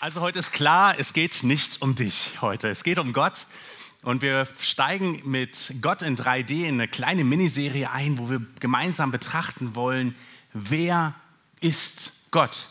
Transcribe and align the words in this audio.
Also 0.00 0.20
heute 0.20 0.38
ist 0.38 0.52
klar, 0.52 0.94
es 0.96 1.12
geht 1.12 1.42
nicht 1.42 1.82
um 1.82 1.96
dich 1.96 2.40
heute, 2.40 2.68
es 2.68 2.84
geht 2.84 2.98
um 2.98 3.12
Gott. 3.12 3.46
Und 4.02 4.22
wir 4.22 4.46
steigen 4.60 5.20
mit 5.28 5.74
Gott 5.82 6.02
in 6.02 6.16
3D 6.16 6.68
in 6.68 6.74
eine 6.74 6.86
kleine 6.86 7.24
Miniserie 7.24 7.90
ein, 7.90 8.16
wo 8.16 8.30
wir 8.30 8.40
gemeinsam 8.60 9.10
betrachten 9.10 9.74
wollen, 9.74 10.14
wer 10.52 11.16
ist 11.60 12.12
Gott. 12.30 12.68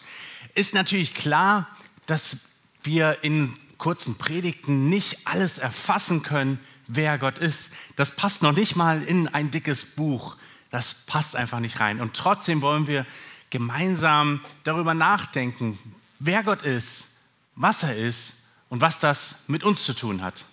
Ist 0.54 0.74
natürlich 0.74 1.14
klar, 1.14 1.68
dass 2.06 2.38
wir 2.84 3.26
in 3.26 3.54
kurzen 3.78 4.18
Predigten 4.18 4.88
nicht 4.88 5.28
alles 5.28 5.58
erfassen 5.58 6.24
können, 6.24 6.60
wer 6.88 7.18
Gott 7.18 7.40
ist. 7.40 7.74
Das 7.98 8.16
passt 8.16 8.42
noch 8.42 8.54
nicht 8.54 8.78
mal 8.78 9.04
in 9.04 9.28
ein 9.28 9.52
dickes 9.52 9.84
Buch. 9.84 10.38
Das 10.70 11.06
passt 11.08 11.36
einfach 11.36 11.60
nicht 11.60 11.82
rein. 11.82 12.00
Und 12.00 12.14
trotzdem 12.14 12.62
wollen 12.62 12.88
wir 12.88 13.06
gemeinsam 13.50 14.40
darüber 14.64 14.94
nachdenken, 14.94 15.78
wer 16.20 16.42
Gott 16.44 16.62
ist, 16.62 17.17
was 17.58 17.84
er 17.84 17.98
ist 17.98 18.44
und 18.70 18.82
was 18.82 19.00
das 19.00 19.44
mit 19.48 19.64
uns 19.64 19.84
zu 19.84 19.94
tun 19.94 20.22
hat. 20.22 20.46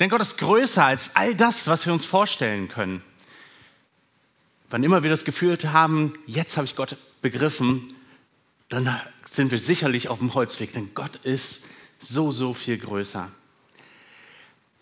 Denn 0.00 0.08
Gott 0.08 0.22
ist 0.22 0.38
größer 0.38 0.84
als 0.84 1.14
all 1.14 1.34
das, 1.34 1.66
was 1.68 1.86
wir 1.86 1.92
uns 1.92 2.06
vorstellen 2.06 2.68
können. 2.68 3.02
Wann 4.70 4.82
immer 4.82 5.02
wir 5.02 5.10
das 5.10 5.24
Gefühl 5.24 5.58
haben, 5.72 6.14
jetzt 6.26 6.56
habe 6.56 6.64
ich 6.64 6.74
Gott 6.74 6.96
begriffen, 7.22 7.92
dann 8.70 9.00
sind 9.28 9.50
wir 9.50 9.58
sicherlich 9.58 10.08
auf 10.08 10.20
dem 10.20 10.32
Holzweg, 10.32 10.72
denn 10.72 10.94
Gott 10.94 11.16
ist 11.16 11.74
so, 12.00 12.32
so 12.32 12.54
viel 12.54 12.78
größer. 12.78 13.30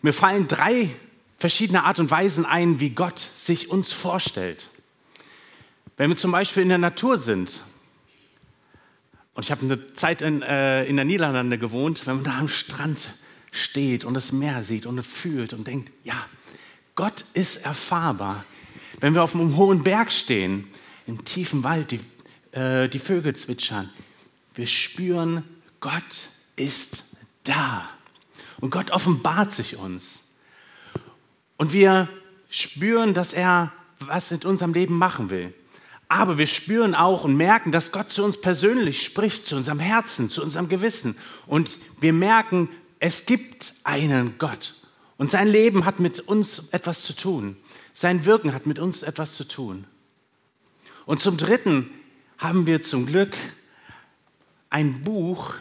Mir 0.01 0.13
fallen 0.13 0.47
drei 0.47 0.89
verschiedene 1.37 1.83
Art 1.83 1.99
und 1.99 2.09
Weisen 2.09 2.45
ein, 2.45 2.79
wie 2.79 2.91
Gott 2.91 3.19
sich 3.19 3.69
uns 3.69 3.91
vorstellt. 3.91 4.69
Wenn 5.97 6.09
wir 6.09 6.17
zum 6.17 6.31
Beispiel 6.31 6.63
in 6.63 6.69
der 6.69 6.77
Natur 6.77 7.17
sind, 7.17 7.51
und 9.39 9.45
ich 9.45 9.51
habe 9.51 9.61
eine 9.61 9.93
Zeit 9.93 10.21
in, 10.21 10.41
äh, 10.41 10.83
in 10.83 10.97
der 10.97 11.05
Niederlande 11.05 11.57
gewohnt, 11.57 12.05
wenn 12.05 12.15
man 12.15 12.25
da 12.25 12.39
am 12.39 12.49
Strand 12.49 12.99
steht 13.53 14.03
und 14.03 14.13
das 14.13 14.33
Meer 14.33 14.63
sieht 14.63 14.85
und 14.85 15.01
fühlt 15.01 15.53
und 15.53 15.65
denkt, 15.65 15.93
ja, 16.03 16.25
Gott 16.95 17.23
ist 17.35 17.63
erfahrbar. 17.65 18.43
Wenn 18.99 19.13
wir 19.13 19.23
auf 19.23 19.35
einem 19.35 19.55
hohen 19.55 19.81
Berg 19.81 20.11
stehen, 20.11 20.67
im 21.07 21.23
tiefen 21.23 21.63
Wald, 21.63 21.91
die, 21.91 22.01
äh, 22.51 22.89
die 22.89 22.99
Vögel 22.99 23.33
zwitschern, 23.33 23.89
wir 24.55 24.67
spüren, 24.67 25.45
Gott 25.79 26.03
ist 26.57 27.15
da. 27.45 27.89
Und 28.59 28.71
Gott 28.71 28.91
offenbart 28.91 29.53
sich 29.53 29.77
uns. 29.77 30.19
Und 31.55 31.71
wir 31.71 32.09
spüren, 32.49 33.13
dass 33.13 33.31
er 33.31 33.71
was 33.99 34.33
in 34.33 34.43
unserem 34.43 34.73
Leben 34.73 34.97
machen 34.97 35.29
will. 35.29 35.53
Aber 36.09 36.39
wir 36.39 36.47
spüren 36.47 36.95
auch 36.95 37.23
und 37.23 37.37
merken, 37.37 37.71
dass 37.71 37.91
Gott 37.91 38.09
zu 38.09 38.23
uns 38.23 38.41
persönlich 38.41 39.03
spricht, 39.03 39.45
zu 39.45 39.55
unserem 39.55 39.79
Herzen, 39.79 40.27
zu 40.27 40.41
unserem 40.41 40.67
Gewissen. 40.67 41.15
Und 41.45 41.77
wir 41.99 42.13
merken, 42.13 42.67
es 42.99 43.27
gibt 43.27 43.73
einen 43.83 44.37
Gott. 44.39 44.73
Und 45.17 45.29
sein 45.29 45.47
Leben 45.47 45.85
hat 45.85 45.99
mit 45.99 46.19
uns 46.19 46.69
etwas 46.69 47.03
zu 47.03 47.13
tun. 47.15 47.57
Sein 47.93 48.25
Wirken 48.25 48.53
hat 48.53 48.65
mit 48.65 48.79
uns 48.79 49.03
etwas 49.03 49.35
zu 49.35 49.47
tun. 49.47 49.85
Und 51.05 51.21
zum 51.21 51.37
Dritten 51.37 51.91
haben 52.39 52.65
wir 52.65 52.81
zum 52.81 53.05
Glück 53.05 53.37
ein 54.71 55.03
Buch, 55.03 55.53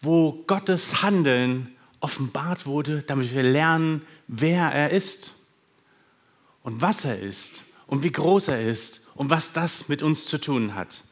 wo 0.00 0.44
Gottes 0.46 1.02
Handeln 1.02 1.74
offenbart 2.00 2.64
wurde, 2.64 3.02
damit 3.02 3.34
wir 3.34 3.42
lernen, 3.42 4.02
wer 4.26 4.70
er 4.70 4.90
ist 4.90 5.32
und 6.62 6.80
was 6.80 7.04
er 7.04 7.18
ist 7.18 7.62
und 7.86 8.02
wie 8.04 8.12
groß 8.12 8.48
er 8.48 8.62
ist 8.62 9.03
und 9.14 9.30
was 9.30 9.52
das 9.52 9.88
mit 9.88 10.02
uns 10.02 10.26
zu 10.26 10.38
tun 10.38 10.74
hat. 10.74 11.02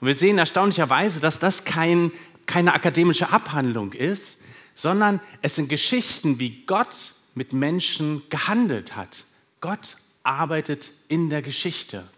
Und 0.00 0.06
wir 0.06 0.14
sehen 0.14 0.38
erstaunlicherweise, 0.38 1.20
dass 1.20 1.38
das 1.38 1.64
kein, 1.64 2.12
keine 2.46 2.74
akademische 2.74 3.30
Abhandlung 3.30 3.92
ist, 3.92 4.38
sondern 4.74 5.20
es 5.42 5.56
sind 5.56 5.68
Geschichten, 5.68 6.38
wie 6.38 6.64
Gott 6.64 7.12
mit 7.34 7.52
Menschen 7.52 8.22
gehandelt 8.30 8.96
hat. 8.96 9.24
Gott 9.60 9.96
arbeitet 10.22 10.90
in 11.08 11.30
der 11.30 11.42
Geschichte. 11.42 12.08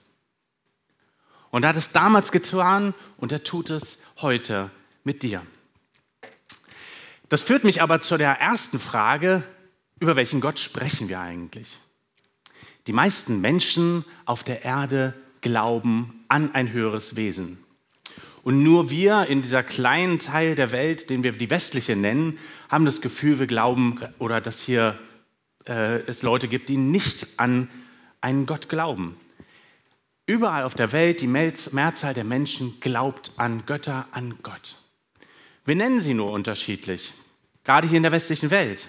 Und 1.50 1.64
er 1.64 1.70
hat 1.70 1.76
es 1.76 1.90
damals 1.90 2.32
getan 2.32 2.94
und 3.16 3.32
er 3.32 3.44
tut 3.44 3.70
es 3.70 3.98
heute 4.18 4.70
mit 5.04 5.22
dir. 5.22 5.44
Das 7.28 7.42
führt 7.42 7.64
mich 7.64 7.82
aber 7.82 8.00
zu 8.00 8.16
der 8.16 8.40
ersten 8.40 8.78
Frage, 8.78 9.42
über 9.98 10.16
welchen 10.16 10.40
Gott 10.40 10.58
sprechen 10.58 11.08
wir 11.08 11.20
eigentlich? 11.20 11.78
Die 12.86 12.92
meisten 12.92 13.40
Menschen 13.40 14.04
auf 14.24 14.42
der 14.42 14.64
Erde 14.64 15.14
glauben 15.40 16.24
an 16.28 16.54
ein 16.54 16.72
höheres 16.72 17.16
Wesen. 17.16 17.58
Und 18.42 18.62
nur 18.62 18.90
wir 18.90 19.26
in 19.26 19.42
dieser 19.42 19.62
kleinen 19.62 20.18
Teil 20.18 20.56
der 20.56 20.72
Welt, 20.72 21.10
den 21.10 21.22
wir 21.22 21.32
die 21.32 21.50
westliche 21.50 21.94
nennen, 21.94 22.38
haben 22.68 22.84
das 22.84 23.00
Gefühl, 23.00 23.38
wir 23.38 23.46
glauben 23.46 24.00
oder 24.18 24.40
dass 24.40 24.60
hier 24.60 24.98
äh, 25.68 26.00
es 26.06 26.22
Leute 26.22 26.48
gibt, 26.48 26.68
die 26.68 26.76
nicht 26.76 27.26
an 27.36 27.68
einen 28.20 28.46
Gott 28.46 28.68
glauben. 28.68 29.16
Überall 30.26 30.64
auf 30.64 30.74
der 30.74 30.92
Welt, 30.92 31.20
die 31.20 31.26
Mehrzahl 31.26 32.14
der 32.14 32.24
Menschen 32.24 32.80
glaubt 32.80 33.32
an 33.36 33.64
Götter, 33.66 34.06
an 34.12 34.38
Gott. 34.42 34.78
Wir 35.64 35.76
nennen 35.76 36.00
sie 36.00 36.14
nur 36.14 36.30
unterschiedlich, 36.30 37.12
gerade 37.62 37.86
hier 37.86 37.96
in 37.96 38.02
der 38.02 38.12
westlichen 38.12 38.50
Welt. 38.50 38.88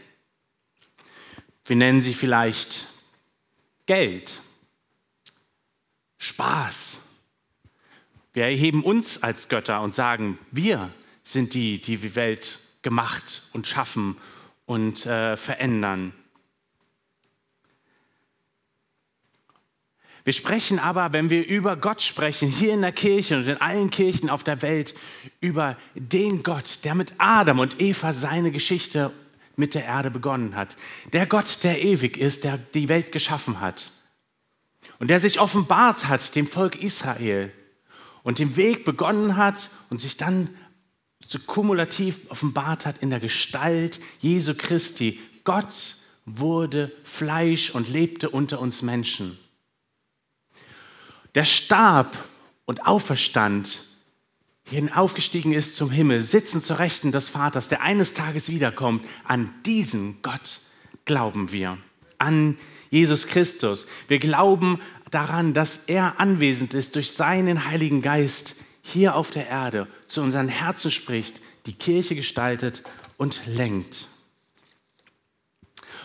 Wir 1.65 1.75
nennen 1.75 2.01
sie 2.01 2.13
vielleicht 2.13 2.87
Geld, 3.85 4.39
Spaß. 6.17 6.97
Wir 8.31 8.45
erheben 8.45 8.83
uns 8.83 9.21
als 9.21 9.49
Götter 9.49 9.81
und 9.81 9.93
sagen, 9.93 10.39
wir 10.51 10.91
sind 11.23 11.53
die, 11.53 11.79
die 11.79 11.97
die 11.97 12.15
Welt 12.15 12.59
gemacht 12.81 13.43
und 13.53 13.67
schaffen 13.67 14.17
und 14.65 15.05
äh, 15.05 15.37
verändern. 15.37 16.13
Wir 20.23 20.33
sprechen 20.33 20.79
aber, 20.79 21.11
wenn 21.11 21.29
wir 21.29 21.45
über 21.45 21.75
Gott 21.75 22.01
sprechen, 22.01 22.47
hier 22.47 22.73
in 22.73 22.81
der 22.81 22.93
Kirche 22.93 23.35
und 23.35 23.47
in 23.47 23.57
allen 23.57 23.89
Kirchen 23.89 24.29
auf 24.29 24.45
der 24.45 24.61
Welt, 24.61 24.95
über 25.41 25.77
den 25.95 26.43
Gott, 26.43 26.79
der 26.85 26.95
mit 26.95 27.13
Adam 27.17 27.59
und 27.59 27.81
Eva 27.81 28.13
seine 28.13 28.51
Geschichte 28.51 29.11
mit 29.55 29.75
der 29.75 29.85
Erde 29.85 30.11
begonnen 30.11 30.55
hat. 30.55 30.77
Der 31.11 31.25
Gott, 31.25 31.63
der 31.63 31.81
ewig 31.81 32.17
ist, 32.17 32.43
der 32.43 32.57
die 32.57 32.89
Welt 32.89 33.11
geschaffen 33.11 33.59
hat. 33.59 33.91
Und 34.99 35.09
der 35.09 35.19
sich 35.19 35.39
offenbart 35.39 36.07
hat 36.07 36.35
dem 36.35 36.47
Volk 36.47 36.75
Israel 36.75 37.51
und 38.23 38.39
den 38.39 38.55
Weg 38.55 38.85
begonnen 38.85 39.37
hat 39.37 39.69
und 39.89 39.99
sich 39.99 40.17
dann 40.17 40.49
so 41.25 41.39
kumulativ 41.39 42.19
offenbart 42.29 42.85
hat 42.85 42.97
in 42.99 43.09
der 43.09 43.19
Gestalt 43.19 43.99
Jesu 44.19 44.53
Christi. 44.55 45.19
Gott 45.43 45.73
wurde 46.25 46.91
Fleisch 47.03 47.71
und 47.71 47.89
lebte 47.89 48.29
unter 48.29 48.59
uns 48.59 48.81
Menschen. 48.81 49.37
Der 51.35 51.45
starb 51.45 52.15
und 52.65 52.85
auferstand, 52.85 53.83
hier 54.65 54.97
aufgestiegen 54.97 55.53
ist 55.53 55.75
zum 55.75 55.91
Himmel, 55.91 56.23
sitzen 56.23 56.61
zur 56.61 56.79
Rechten 56.79 57.11
des 57.11 57.29
Vaters, 57.29 57.67
der 57.67 57.81
eines 57.81 58.13
Tages 58.13 58.49
wiederkommt. 58.49 59.05
An 59.25 59.53
diesen 59.65 60.21
Gott 60.21 60.59
glauben 61.05 61.51
wir. 61.51 61.77
An 62.17 62.57
Jesus 62.89 63.27
Christus. 63.27 63.85
Wir 64.07 64.19
glauben 64.19 64.79
daran, 65.11 65.53
dass 65.53 65.81
er 65.87 66.19
anwesend 66.19 66.73
ist 66.73 66.95
durch 66.95 67.11
seinen 67.11 67.65
Heiligen 67.65 68.01
Geist 68.01 68.55
hier 68.81 69.15
auf 69.15 69.31
der 69.31 69.47
Erde, 69.47 69.87
zu 70.07 70.21
unseren 70.21 70.47
Herzen 70.47 70.91
spricht, 70.91 71.41
die 71.65 71.73
Kirche 71.73 72.15
gestaltet 72.15 72.83
und 73.17 73.41
lenkt. 73.47 74.09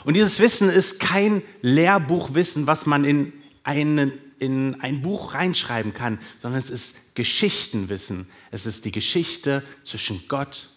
Und 0.04 0.14
dieses 0.14 0.38
Wissen 0.38 0.70
ist 0.70 1.00
kein 1.00 1.42
Lehrbuchwissen, 1.60 2.66
was 2.66 2.86
man 2.86 3.04
in, 3.04 3.32
einen, 3.64 4.12
in 4.38 4.80
ein 4.80 5.02
Buch 5.02 5.34
reinschreiben 5.34 5.92
kann, 5.92 6.18
sondern 6.40 6.58
es 6.58 6.70
ist 6.70 7.14
Geschichtenwissen. 7.14 8.28
Es 8.50 8.66
ist 8.66 8.84
die 8.84 8.92
Geschichte 8.92 9.62
zwischen 9.82 10.22
Gott 10.28 10.70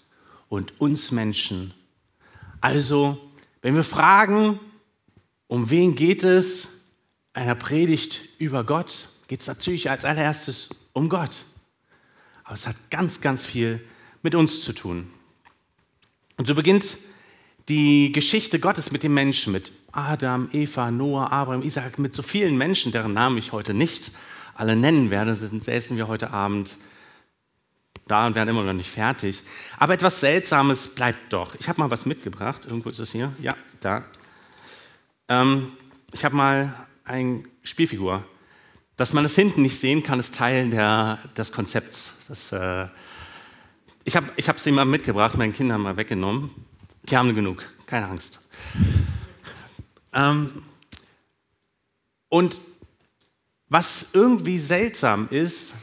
und 0.50 0.80
uns 0.80 1.12
Menschen. 1.12 1.74
Also, 2.60 3.32
wenn 3.62 3.76
wir 3.76 3.84
fragen, 3.84 4.60
um 5.48 5.70
wen 5.70 5.96
geht 5.96 6.24
es? 6.24 6.68
Einer 7.34 7.56
Predigt 7.56 8.22
über 8.40 8.64
Gott 8.64 9.08
geht 9.28 9.42
es 9.42 9.48
natürlich 9.48 9.90
als 9.90 10.04
allererstes 10.04 10.70
um 10.94 11.08
Gott. 11.08 11.44
Aber 12.44 12.56
es 12.56 12.68
hat 12.68 12.76
ganz, 12.90 13.22
ganz 13.22 13.46
viel 13.46 13.82
mit 14.22 14.36
uns 14.36 14.62
zu 14.62 14.74
tun. 14.74 15.08
Und 16.38 16.48
so 16.48 16.56
beginnt 16.56 16.98
die 17.70 18.12
Geschichte 18.12 18.60
Gottes 18.60 18.92
mit 18.92 19.04
den 19.04 19.14
Menschen, 19.14 19.54
mit 19.54 19.72
Adam, 19.92 20.50
Eva, 20.52 20.92
Noah, 20.92 21.32
Abraham, 21.32 21.64
Isaac, 21.64 22.00
mit 22.00 22.14
so 22.16 22.22
vielen 22.22 22.58
Menschen, 22.58 22.92
deren 22.92 23.14
Namen 23.14 23.38
ich 23.38 23.52
heute 23.52 23.74
nicht 23.74 24.12
alle 24.56 24.76
nennen 24.76 25.10
werde, 25.10 25.36
säßen 25.36 25.98
wir 25.98 26.08
heute 26.08 26.32
Abend 26.32 26.76
da 28.08 28.28
und 28.28 28.36
wären 28.36 28.48
immer 28.48 28.64
noch 28.64 28.74
nicht 28.74 28.90
fertig. 28.90 29.42
Aber 29.78 29.94
etwas 29.94 30.20
Seltsames 30.20 30.88
bleibt 30.88 31.32
doch. 31.34 31.56
Ich 31.56 31.70
habe 31.70 31.80
mal 31.80 31.90
was 31.90 32.06
mitgebracht. 32.06 32.66
Irgendwo 32.66 32.90
ist 32.90 33.00
es 33.00 33.12
hier. 33.12 33.32
Ja, 33.42 33.56
da. 33.80 34.04
Ähm, 35.30 35.72
ich 36.12 36.26
habe 36.26 36.36
mal 36.36 36.74
eine 37.06 37.44
Spielfigur. 37.64 38.24
Dass 38.98 39.14
man 39.14 39.26
es 39.26 39.36
hinten 39.36 39.62
nicht 39.62 39.80
sehen 39.80 40.04
kann, 40.04 40.20
ist 40.20 40.36
Teil 40.36 40.70
der, 40.70 41.20
des 41.38 41.52
Konzepts. 41.52 42.18
Das, 42.28 42.52
äh, 42.52 42.88
ich 44.04 44.16
habe 44.16 44.28
ich 44.36 44.68
immer 44.68 44.86
mitgebracht, 44.86 45.38
meinen 45.38 45.54
Kindern 45.54 45.82
mal 45.82 45.98
weggenommen. 45.98 46.52
Die 47.04 47.18
haben 47.18 47.34
genug, 47.34 47.64
keine 47.88 48.08
Angst. 48.08 48.40
Ähm, 50.14 50.64
und 52.30 52.60
was 53.70 54.10
irgendwie 54.14 54.60
seltsam 54.60 55.30
ist, 55.30 55.74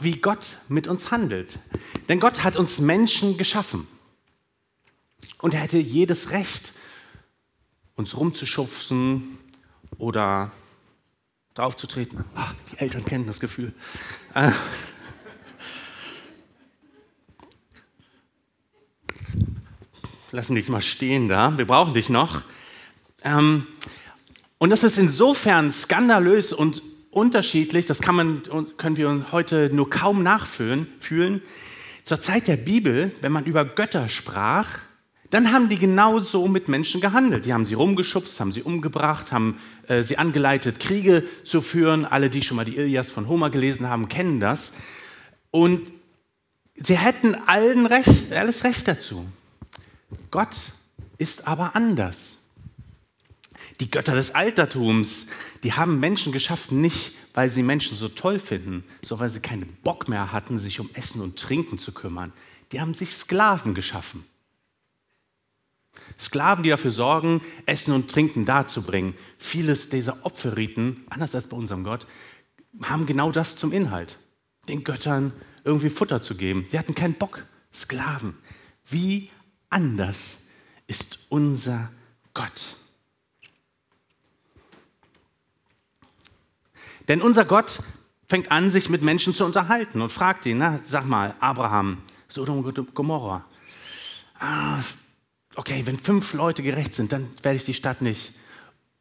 wie 0.00 0.16
Gott 0.16 0.56
mit 0.68 0.86
uns 0.86 1.10
handelt. 1.10 1.58
Denn 2.08 2.20
Gott 2.20 2.42
hat 2.42 2.56
uns 2.56 2.78
Menschen 2.78 3.36
geschaffen. 3.36 3.86
Und 5.38 5.54
er 5.54 5.60
hätte 5.60 5.78
jedes 5.78 6.30
Recht, 6.30 6.72
uns 7.96 8.16
rumzuschubsen 8.16 9.38
oder 9.98 10.50
draufzutreten. 11.54 12.24
Ah, 12.34 12.52
die 12.72 12.78
Eltern 12.78 13.04
kennen 13.04 13.26
das 13.26 13.40
Gefühl. 13.40 13.72
Äh, 14.34 14.50
lassen 20.30 20.54
dich 20.54 20.68
mal 20.68 20.82
stehen 20.82 21.28
da, 21.28 21.56
wir 21.58 21.66
brauchen 21.66 21.94
dich 21.94 22.08
noch. 22.08 22.42
Ähm, 23.24 23.66
und 24.58 24.70
das 24.70 24.84
ist 24.84 24.98
insofern 24.98 25.72
skandalös 25.72 26.52
und 26.52 26.82
unterschiedlich, 27.10 27.86
das 27.86 28.00
kann 28.00 28.14
man, 28.14 28.42
können 28.76 28.96
wir 28.96 29.32
heute 29.32 29.70
nur 29.72 29.90
kaum 29.90 30.22
nachfühlen. 30.22 30.86
Fühlen. 31.00 31.42
Zur 32.04 32.20
Zeit 32.20 32.48
der 32.48 32.56
Bibel, 32.56 33.12
wenn 33.20 33.32
man 33.32 33.44
über 33.44 33.64
Götter 33.64 34.08
sprach, 34.08 34.78
dann 35.30 35.50
haben 35.50 35.68
die 35.68 35.78
genauso 35.78 36.46
mit 36.46 36.68
Menschen 36.68 37.00
gehandelt. 37.00 37.46
Die 37.46 37.52
haben 37.52 37.66
sie 37.66 37.74
rumgeschubst, 37.74 38.38
haben 38.38 38.52
sie 38.52 38.62
umgebracht, 38.62 39.32
haben 39.32 39.58
äh, 39.88 40.02
sie 40.02 40.18
angeleitet, 40.18 40.78
Kriege 40.78 41.24
zu 41.44 41.60
führen. 41.60 42.04
Alle, 42.04 42.30
die 42.30 42.42
schon 42.42 42.56
mal 42.56 42.64
die 42.64 42.76
Ilias 42.76 43.10
von 43.10 43.26
Homer 43.26 43.50
gelesen 43.50 43.88
haben, 43.88 44.08
kennen 44.08 44.38
das. 44.38 44.72
Und 45.50 45.80
sie 46.76 46.98
hätten 46.98 47.34
allen 47.46 47.86
Recht, 47.86 48.32
alles 48.32 48.64
Recht 48.64 48.86
dazu. 48.86 49.26
Gott 50.30 50.56
ist 51.18 51.48
aber 51.48 51.74
anders. 51.74 52.38
Die 53.80 53.90
Götter 53.90 54.14
des 54.14 54.34
Altertums, 54.34 55.26
die 55.62 55.72
haben 55.72 55.98
Menschen 56.00 56.32
geschaffen, 56.32 56.80
nicht 56.80 57.12
weil 57.34 57.48
sie 57.48 57.64
Menschen 57.64 57.96
so 57.96 58.08
toll 58.08 58.38
finden, 58.38 58.84
sondern 59.02 59.24
weil 59.24 59.28
sie 59.30 59.40
keinen 59.40 59.76
Bock 59.82 60.08
mehr 60.08 60.32
hatten, 60.32 60.58
sich 60.58 60.78
um 60.78 60.90
Essen 60.94 61.20
und 61.20 61.38
Trinken 61.38 61.78
zu 61.78 61.92
kümmern. 61.92 62.32
Die 62.72 62.80
haben 62.80 62.94
sich 62.94 63.14
Sklaven 63.14 63.74
geschaffen. 63.74 64.24
Sklaven, 66.18 66.62
die 66.62 66.70
dafür 66.70 66.90
sorgen, 66.90 67.40
Essen 67.66 67.92
und 67.92 68.10
Trinken 68.10 68.44
darzubringen. 68.44 69.14
Vieles 69.38 69.88
dieser 69.88 70.24
Opferriten, 70.24 71.04
anders 71.10 71.34
als 71.34 71.48
bei 71.48 71.56
unserem 71.56 71.84
Gott, 71.84 72.06
haben 72.82 73.06
genau 73.06 73.30
das 73.30 73.56
zum 73.56 73.72
Inhalt. 73.72 74.18
Den 74.68 74.84
Göttern 74.84 75.32
irgendwie 75.64 75.90
Futter 75.90 76.22
zu 76.22 76.36
geben. 76.36 76.66
Die 76.72 76.78
hatten 76.78 76.94
keinen 76.94 77.14
Bock. 77.14 77.44
Sklaven. 77.72 78.36
Wie 78.88 79.30
anders 79.70 80.38
ist 80.86 81.18
unser 81.28 81.90
Gott. 82.32 82.76
Denn 87.08 87.20
unser 87.20 87.44
Gott 87.44 87.80
fängt 88.28 88.50
an, 88.50 88.70
sich 88.70 88.88
mit 88.88 89.02
Menschen 89.02 89.34
zu 89.34 89.44
unterhalten 89.44 90.00
und 90.00 90.12
fragt 90.12 90.46
ihn, 90.46 90.58
na, 90.58 90.80
sag 90.82 91.06
mal, 91.06 91.34
Abraham, 91.40 91.98
Sodom 92.28 92.64
und 92.64 92.94
Gomorra. 92.94 93.44
Ah, 94.38 94.78
okay, 95.56 95.82
wenn 95.84 95.98
fünf 95.98 96.32
Leute 96.32 96.62
gerecht 96.62 96.94
sind, 96.94 97.12
dann 97.12 97.30
werde 97.42 97.56
ich 97.56 97.64
die 97.64 97.74
Stadt 97.74 98.02
nicht 98.02 98.32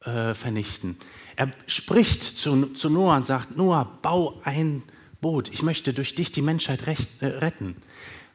äh, 0.02 0.34
vernichten. 0.34 0.98
Er 1.36 1.52
spricht 1.68 2.24
zu, 2.24 2.68
zu, 2.74 2.90
Noah 2.90 3.16
und 3.16 3.26
sagt, 3.26 3.58
Noah, 3.58 4.00
bau 4.02 4.40
ein 4.44 4.84
Boot. 5.22 5.50
Ich 5.50 5.64
möchte 5.64 5.94
durch 5.94 6.16
dich 6.16 6.32
die 6.32 6.42
Menschheit 6.42 6.86
recht, 6.86 7.10
äh, 7.22 7.28
retten. 7.28 7.78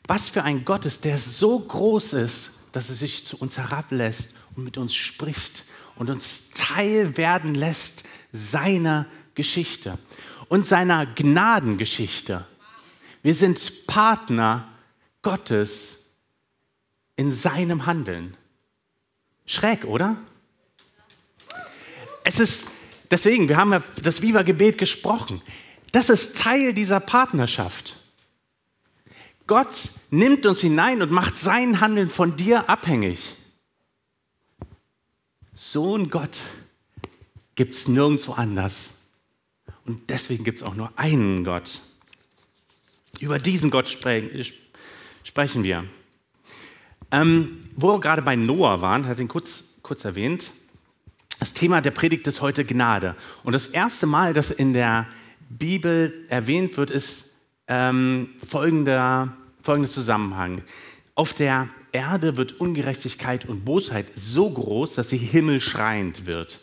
Was 0.06 0.30
für 0.30 0.42
ein 0.42 0.64
Gott 0.64 0.86
ist, 0.86 1.04
der 1.04 1.18
so 1.18 1.58
groß 1.58 2.14
ist, 2.14 2.58
dass 2.72 2.88
er 2.88 2.96
sich 2.96 3.26
zu 3.26 3.36
uns 3.36 3.58
herablässt 3.58 4.34
und 4.56 4.64
mit 4.64 4.78
uns 4.78 4.94
spricht 4.94 5.64
und 5.96 6.10
uns 6.10 6.50
Teil 6.50 7.16
werden 7.16 7.54
lässt 7.54 8.04
seiner 8.32 9.06
Geschichte 9.38 9.96
und 10.48 10.66
seiner 10.66 11.06
Gnadengeschichte. 11.06 12.44
Wir 13.22 13.34
sind 13.34 13.86
Partner 13.86 14.68
Gottes 15.22 16.06
in 17.14 17.30
seinem 17.30 17.86
Handeln. 17.86 18.36
Schräg, 19.46 19.84
oder? 19.84 20.16
Es 22.24 22.40
ist 22.40 22.66
deswegen, 23.10 23.48
wir 23.48 23.56
haben 23.56 23.72
ja 23.72 23.82
das 24.02 24.22
Viva-Gebet 24.22 24.76
gesprochen. 24.76 25.40
Das 25.92 26.10
ist 26.10 26.36
Teil 26.36 26.74
dieser 26.74 26.98
Partnerschaft. 26.98 27.94
Gott 29.46 29.90
nimmt 30.10 30.46
uns 30.46 30.60
hinein 30.60 31.00
und 31.00 31.12
macht 31.12 31.36
sein 31.36 31.80
Handeln 31.80 32.08
von 32.08 32.36
dir 32.36 32.68
abhängig. 32.68 33.36
So 35.54 35.96
ein 35.96 36.10
Gott 36.10 36.38
gibt 37.54 37.74
es 37.74 37.88
nirgendwo 37.88 38.32
anders. 38.32 38.97
Und 39.88 40.10
deswegen 40.10 40.44
gibt 40.44 40.58
es 40.58 40.62
auch 40.62 40.74
nur 40.74 40.92
einen 40.96 41.44
Gott. 41.44 41.80
Über 43.20 43.38
diesen 43.38 43.70
Gott 43.70 43.88
spre 43.88 44.22
sprechen 45.24 45.64
wir. 45.64 45.84
Ähm, 47.10 47.70
wo 47.74 47.94
wir 47.94 48.00
gerade 48.00 48.20
bei 48.20 48.36
Noah 48.36 48.82
waren, 48.82 49.06
hat 49.06 49.18
ihn 49.18 49.28
kurz, 49.28 49.64
kurz 49.80 50.04
erwähnt. 50.04 50.50
Das 51.40 51.54
Thema 51.54 51.80
der 51.80 51.90
Predigt 51.90 52.26
ist 52.26 52.42
heute 52.42 52.66
Gnade. 52.66 53.16
Und 53.44 53.54
das 53.54 53.68
erste 53.68 54.06
Mal, 54.06 54.34
dass 54.34 54.50
in 54.50 54.74
der 54.74 55.06
Bibel 55.48 56.26
erwähnt 56.28 56.76
wird, 56.76 56.90
ist 56.90 57.30
ähm, 57.66 58.28
folgender, 58.46 59.34
folgender 59.62 59.90
Zusammenhang. 59.90 60.62
Auf 61.14 61.32
der 61.32 61.68
Erde 61.92 62.36
wird 62.36 62.60
Ungerechtigkeit 62.60 63.48
und 63.48 63.64
Bosheit 63.64 64.06
so 64.14 64.50
groß, 64.50 64.96
dass 64.96 65.08
sie 65.08 65.16
himmelschreiend 65.16 66.26
wird. 66.26 66.60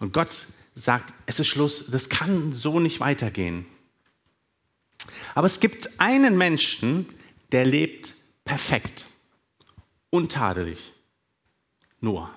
Und 0.00 0.12
Gott 0.12 0.46
sagt, 0.76 1.12
es 1.24 1.40
ist 1.40 1.48
Schluss, 1.48 1.84
das 1.88 2.08
kann 2.08 2.52
so 2.52 2.78
nicht 2.78 3.00
weitergehen. 3.00 3.66
Aber 5.34 5.46
es 5.46 5.58
gibt 5.58 5.98
einen 5.98 6.38
Menschen, 6.38 7.06
der 7.50 7.64
lebt 7.64 8.14
perfekt, 8.44 9.06
untadelig. 10.10 10.92
Noah. 12.00 12.30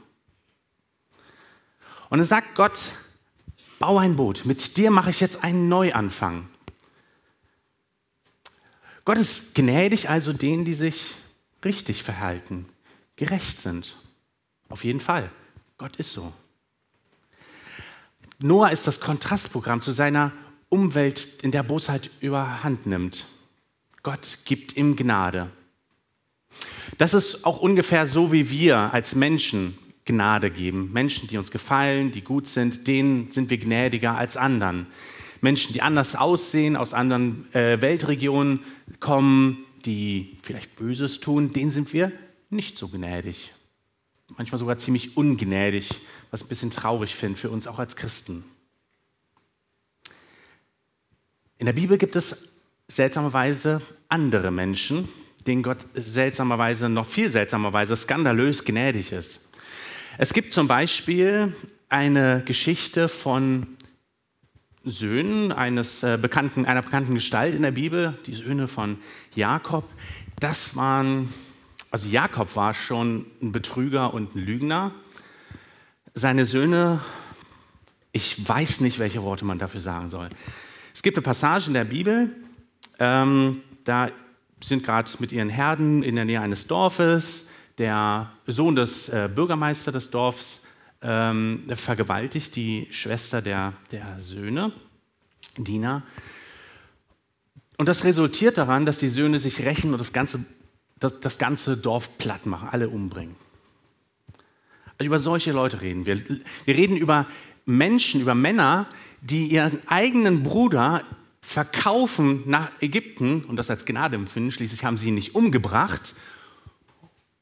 Und 2.10 2.18
dann 2.18 2.28
sagt 2.28 2.56
Gott, 2.56 2.80
bau 3.78 4.00
ein 4.00 4.16
Boot, 4.16 4.46
mit 4.46 4.78
dir 4.78 4.90
mache 4.90 5.12
ich 5.12 5.20
jetzt 5.20 5.44
einen 5.44 5.70
Neuanfang. 5.70 6.50
Gott 9.06 9.18
ist 9.18 9.54
gnädig 9.54 10.10
also 10.10 10.34
denen, 10.34 10.66
die 10.66 10.74
sich 10.74 11.16
richtig 11.66 12.04
verhalten, 12.04 12.70
gerecht 13.16 13.60
sind. 13.60 13.96
Auf 14.70 14.84
jeden 14.84 15.00
Fall. 15.00 15.32
Gott 15.78 15.96
ist 15.98 16.14
so. 16.14 16.32
Noah 18.42 18.72
ist 18.72 18.88
das 18.88 19.02
Kontrastprogramm 19.02 19.82
zu 19.82 19.92
seiner 19.92 20.32
Umwelt, 20.70 21.28
in 21.42 21.52
der 21.52 21.64
Bosheit 21.64 22.10
überhand 22.22 22.86
nimmt. 22.86 23.28
Gott 24.02 24.40
gibt 24.46 24.78
ihm 24.78 24.96
Gnade. 24.96 25.50
Das 26.98 27.14
ist 27.14 27.46
auch 27.46 27.60
ungefähr 27.60 28.08
so, 28.08 28.32
wie 28.32 28.50
wir 28.50 28.94
als 28.94 29.14
Menschen 29.14 29.78
Gnade 30.06 30.52
geben. 30.52 30.92
Menschen, 30.94 31.28
die 31.28 31.38
uns 31.38 31.52
gefallen, 31.52 32.14
die 32.14 32.22
gut 32.22 32.48
sind, 32.48 32.88
denen 32.88 33.30
sind 33.30 33.50
wir 33.50 33.58
gnädiger 33.58 34.18
als 34.18 34.38
anderen. 34.38 34.88
Menschen, 35.42 35.74
die 35.74 35.82
anders 35.82 36.16
aussehen, 36.16 36.78
aus 36.78 36.94
anderen 36.94 37.54
äh, 37.54 37.82
Weltregionen 37.82 38.62
kommen, 39.02 39.66
die 39.86 40.38
vielleicht 40.44 40.78
Böses 40.78 41.20
tun, 41.20 41.52
denen 41.52 41.72
sind 41.72 41.92
wir 41.92 42.12
nicht 42.50 42.78
so 42.78 42.88
gnädig. 42.88 43.54
Manchmal 44.38 44.60
sogar 44.60 44.78
ziemlich 44.78 45.18
ungnädig 45.18 45.90
was 46.32 46.42
ich 46.42 46.46
ein 46.46 46.50
bisschen 46.50 46.72
traurig 46.72 47.16
finde 47.16 47.38
für 47.38 47.50
uns 47.50 47.68
auch 47.68 47.80
als 47.80 47.96
Christen. 47.96 48.44
In 51.58 51.66
der 51.66 51.74
Bibel 51.74 51.98
gibt 51.98 52.16
es 52.16 52.50
seltsamerweise 52.88 53.82
andere 54.08 54.52
Menschen, 54.52 55.10
denen 55.46 55.64
Gott 55.64 55.86
seltsamerweise, 55.94 56.90
noch 56.90 57.08
viel 57.08 57.30
seltsamerweise, 57.30 57.96
skandalös 57.96 58.64
gnädig 58.64 59.12
ist. 59.12 59.50
Es 60.18 60.34
gibt 60.34 60.54
zum 60.54 60.68
Beispiel 60.68 61.54
eine 61.90 62.44
Geschichte 62.46 63.10
von 63.10 63.68
Söhnen 64.86 65.52
eines 65.52 66.04
äh, 66.04 66.18
bekannten, 66.22 66.66
einer 66.66 66.82
bekannten 66.82 67.16
Gestalt 67.16 67.56
in 67.56 67.62
der 67.62 67.72
Bibel, 67.72 68.18
die 68.26 68.34
Söhne 68.34 68.68
von 68.68 68.98
Jakob. 69.36 69.86
Das 70.40 70.76
waren, 70.76 71.34
also 71.92 72.08
Jakob 72.08 72.56
war 72.56 72.74
schon 72.74 73.26
ein 73.42 73.52
Betrüger 73.52 74.14
und 74.14 74.36
ein 74.36 74.40
Lügner 74.40 74.94
seine 76.20 76.46
Söhne, 76.46 77.00
ich 78.12 78.48
weiß 78.48 78.82
nicht, 78.82 79.00
welche 79.00 79.24
Worte 79.24 79.46
man 79.46 79.58
dafür 79.58 79.82
sagen 79.82 80.10
soll. 80.10 80.30
Es 80.94 81.02
gibt 81.02 81.18
eine 81.18 81.24
Passage 81.24 81.68
in 81.68 81.74
der 81.74 81.86
Bibel, 81.86 82.30
ähm, 83.00 83.62
da 83.86 84.10
sind 84.62 84.84
gerade 84.84 85.10
mit 85.20 85.32
ihren 85.32 85.50
Herden 85.50 86.04
in 86.04 86.16
der 86.16 86.26
Nähe 86.26 86.42
eines 86.42 86.68
Dorfes. 86.68 87.48
Der 87.78 88.32
Sohn 88.46 88.76
des 88.76 89.08
äh, 89.08 89.30
Bürgermeisters 89.34 89.94
des 89.94 90.10
Dorfs 90.12 90.62
ähm, 91.02 91.64
vergewaltigt 91.74 92.58
die 92.58 92.88
Schwester 92.92 93.42
der, 93.42 93.74
der 93.92 94.18
Söhne, 94.20 94.74
Dina. 95.58 96.04
Und 97.78 97.88
das 97.88 98.04
resultiert 98.04 98.58
daran, 98.58 98.86
dass 98.86 98.98
die 98.98 99.08
Söhne 99.08 99.40
sich 99.40 99.64
rächen 99.64 99.94
und 99.94 100.00
das 100.00 100.12
ganze, 100.12 100.46
das, 101.00 101.22
das 101.22 101.38
ganze 101.38 101.78
Dorf 101.78 102.18
platt 102.18 102.46
machen, 102.46 102.68
alle 102.70 102.90
umbringen. 102.90 103.38
Also 105.00 105.08
über 105.08 105.20
solche 105.20 105.54
Leute 105.54 105.80
reden 105.80 106.06
wir. 106.06 106.20
Wir 106.66 106.76
reden 106.76 106.98
über 106.98 107.26
Menschen, 107.66 108.20
über 108.20 108.36
Männer, 108.36 108.86
die 109.22 109.48
ihren 109.48 109.88
eigenen 109.88 110.44
Bruder 110.44 111.06
verkaufen 111.42 112.44
nach 112.46 112.70
Ägypten 112.82 113.46
und 113.46 113.56
das 113.56 113.70
als 113.70 113.86
Gnade 113.86 114.18
empfinden. 114.18 114.52
Schließlich 114.52 114.84
haben 114.84 114.98
sie 114.98 115.08
ihn 115.08 115.14
nicht 115.14 115.36
umgebracht, 115.36 116.14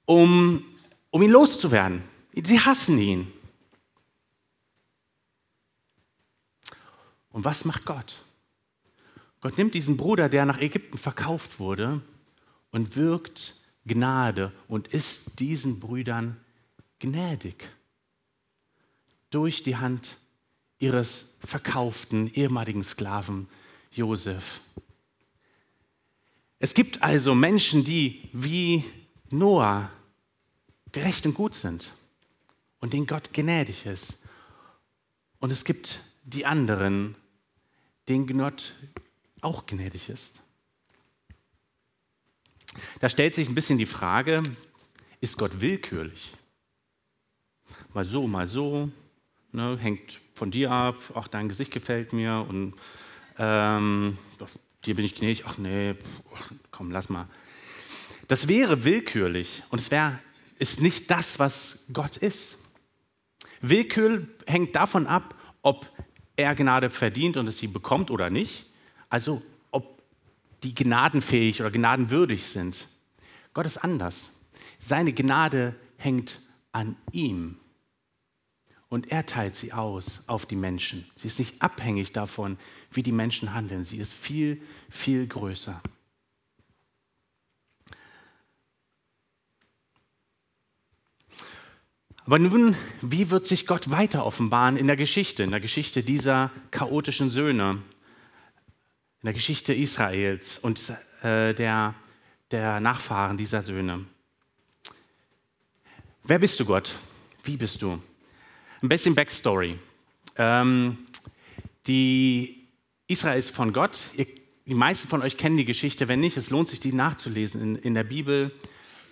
um, 0.05 0.63
um 1.09 1.21
ihn 1.23 1.31
loszuwerden. 1.31 2.03
Sie 2.43 2.59
hassen 2.59 2.99
ihn. 2.99 3.33
Und 7.31 7.43
was 7.43 7.65
macht 7.65 7.85
Gott? 7.85 8.23
Gott 9.41 9.57
nimmt 9.57 9.73
diesen 9.73 9.97
Bruder, 9.97 10.29
der 10.29 10.45
nach 10.45 10.59
Ägypten 10.59 10.99
verkauft 10.99 11.59
wurde, 11.59 12.01
und 12.69 12.95
wirkt 12.95 13.55
Gnade 13.87 14.51
und 14.67 14.89
ist 14.89 15.39
diesen 15.39 15.79
Brüdern 15.79 16.37
gnädig 16.99 17.69
durch 19.29 19.63
die 19.63 19.77
Hand 19.77 20.17
ihres 20.79 21.25
verkauften 21.39 22.31
ehemaligen 22.33 22.83
Sklaven 22.83 23.47
Josef. 23.91 24.61
Es 26.59 26.73
gibt 26.73 27.03
also 27.03 27.35
Menschen, 27.35 27.83
die 27.83 28.29
wie 28.33 28.83
Noah 29.29 29.91
gerecht 30.91 31.25
und 31.25 31.33
gut 31.33 31.55
sind 31.55 31.91
und 32.79 32.93
denen 32.93 33.07
Gott 33.07 33.33
gnädig 33.33 33.85
ist. 33.85 34.17
Und 35.39 35.51
es 35.51 35.63
gibt 35.65 36.01
die 36.23 36.45
anderen, 36.45 37.15
denen 38.07 38.27
Gott 38.37 38.73
auch 39.41 39.65
gnädig 39.65 40.09
ist. 40.09 40.41
Da 42.99 43.09
stellt 43.09 43.35
sich 43.35 43.47
ein 43.47 43.55
bisschen 43.55 43.77
die 43.77 43.85
Frage, 43.85 44.43
ist 45.21 45.37
Gott 45.37 45.61
willkürlich? 45.61 46.33
Mal 47.97 48.05
so, 48.05 48.27
mal 48.27 48.47
so, 48.47 48.91
ne, 49.51 49.75
hängt 49.81 50.21
von 50.35 50.51
dir 50.51 50.69
ab, 50.69 50.97
auch 51.15 51.27
dein 51.27 51.49
Gesicht 51.49 51.71
gefällt 51.71 52.13
mir 52.13 52.45
und 52.47 52.75
ähm, 53.39 54.19
dir 54.85 54.95
bin 54.95 55.03
ich 55.03 55.15
gnädig, 55.15 55.45
ach 55.47 55.57
nee, 55.57 55.95
komm, 56.69 56.91
lass 56.91 57.09
mal. 57.09 57.27
Das 58.27 58.47
wäre 58.47 58.83
willkürlich 58.83 59.63
und 59.71 59.79
es 59.79 59.89
wäre, 59.89 60.19
ist 60.59 60.79
nicht 60.79 61.09
das, 61.09 61.39
was 61.39 61.85
Gott 61.91 62.17
ist. 62.17 62.59
Willkür 63.61 64.27
hängt 64.45 64.75
davon 64.75 65.07
ab, 65.07 65.33
ob 65.63 65.91
er 66.35 66.53
Gnade 66.53 66.91
verdient 66.91 67.35
und 67.35 67.47
es 67.47 67.57
sie 67.57 67.65
bekommt 67.65 68.11
oder 68.11 68.29
nicht. 68.29 68.67
Also 69.09 69.41
ob 69.71 70.03
die 70.61 70.75
gnadenfähig 70.75 71.61
oder 71.61 71.71
gnadenwürdig 71.71 72.45
sind. 72.45 72.87
Gott 73.55 73.65
ist 73.65 73.77
anders. 73.79 74.29
Seine 74.79 75.13
Gnade 75.13 75.73
hängt 75.97 76.41
an 76.71 76.95
ihm. 77.11 77.57
Und 78.89 79.11
er 79.11 79.25
teilt 79.25 79.55
sie 79.55 79.73
aus 79.73 80.23
auf 80.27 80.45
die 80.45 80.55
Menschen. 80.55 81.05
Sie 81.15 81.27
ist 81.27 81.39
nicht 81.39 81.61
abhängig 81.61 82.13
davon, 82.13 82.57
wie 82.91 83.03
die 83.03 83.11
Menschen 83.11 83.53
handeln. 83.53 83.83
Sie 83.83 83.97
ist 83.97 84.13
viel, 84.13 84.61
viel 84.89 85.27
größer. 85.27 85.81
Aber 92.27 92.39
nun, 92.39 92.75
wie 93.01 93.29
wird 93.29 93.47
sich 93.47 93.67
Gott 93.67 93.89
weiter 93.89 94.25
offenbaren 94.25 94.75
in 94.75 94.87
der 94.87 94.97
Geschichte, 94.97 95.43
in 95.43 95.51
der 95.51 95.61
Geschichte 95.61 96.03
dieser 96.03 96.51
chaotischen 96.71 97.29
Söhne, 97.29 97.81
in 99.21 99.25
der 99.25 99.33
Geschichte 99.33 99.73
Israels 99.73 100.57
und 100.57 100.89
äh, 101.21 101.53
der, 101.53 101.95
der 102.51 102.81
Nachfahren 102.81 103.37
dieser 103.37 103.63
Söhne? 103.63 104.05
Wer 106.23 106.39
bist 106.39 106.59
du, 106.59 106.65
Gott? 106.65 106.95
Wie 107.43 107.55
bist 107.55 107.81
du? 107.81 108.01
Ein 108.81 108.89
bisschen 108.89 109.15
Backstory. 109.15 109.79
Ähm, 110.35 110.99
die 111.87 112.67
Israel 113.07 113.39
ist 113.39 113.49
von 113.49 113.73
Gott. 113.73 113.99
Ihr, 114.15 114.27
die 114.67 114.75
meisten 114.75 115.07
von 115.07 115.23
euch 115.23 115.35
kennen 115.35 115.57
die 115.57 115.65
Geschichte. 115.65 116.07
Wenn 116.07 116.19
nicht, 116.19 116.37
es 116.37 116.51
lohnt 116.51 116.69
sich, 116.69 116.79
die 116.79 116.93
nachzulesen 116.93 117.59
in, 117.59 117.75
in 117.77 117.93
der 117.95 118.03
Bibel. 118.03 118.51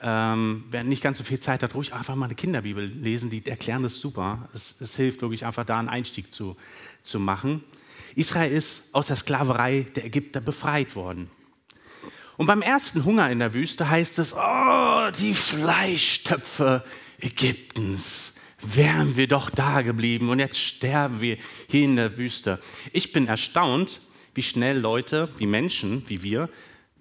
Ähm, 0.01 0.65
wer 0.69 0.83
nicht 0.83 1.01
ganz 1.01 1.17
so 1.17 1.23
viel 1.23 1.39
Zeit 1.39 1.63
hat, 1.63 1.73
ruhig 1.73 1.93
einfach 1.93 2.13
mal 2.13 2.25
eine 2.25 2.35
Kinderbibel 2.35 2.85
lesen, 2.85 3.31
die 3.31 3.43
erklären 3.43 3.81
das 3.81 3.99
super. 3.99 4.49
Es, 4.53 4.75
es 4.79 4.95
hilft 4.97 5.21
wirklich 5.21 5.45
einfach 5.45 5.65
da 5.65 5.79
einen 5.79 5.89
Einstieg 5.89 6.31
zu, 6.31 6.55
zu 7.01 7.19
machen. 7.19 7.63
Israel 8.13 8.51
ist 8.51 8.93
aus 8.93 9.07
der 9.07 9.15
Sklaverei 9.15 9.87
der 9.95 10.05
Ägypter 10.05 10.41
befreit 10.41 10.95
worden. 10.95 11.31
Und 12.37 12.45
beim 12.45 12.61
ersten 12.61 13.03
Hunger 13.03 13.31
in 13.31 13.39
der 13.39 13.55
Wüste 13.55 13.89
heißt 13.89 14.19
es, 14.19 14.35
oh, 14.35 15.09
die 15.17 15.33
Fleischtöpfe 15.33 16.83
Ägyptens. 17.19 18.34
Wären 18.67 19.15
wir 19.15 19.27
doch 19.27 19.49
da 19.49 19.81
geblieben 19.81 20.29
und 20.29 20.39
jetzt 20.39 20.59
sterben 20.59 21.21
wir 21.21 21.37
hier 21.69 21.85
in 21.85 21.95
der 21.95 22.17
Wüste. 22.17 22.59
Ich 22.93 23.13
bin 23.13 23.27
erstaunt, 23.27 24.01
wie 24.33 24.41
schnell 24.41 24.79
Leute, 24.79 25.29
wie 25.37 25.45
Menschen, 25.45 26.03
wie 26.07 26.23
wir, 26.23 26.49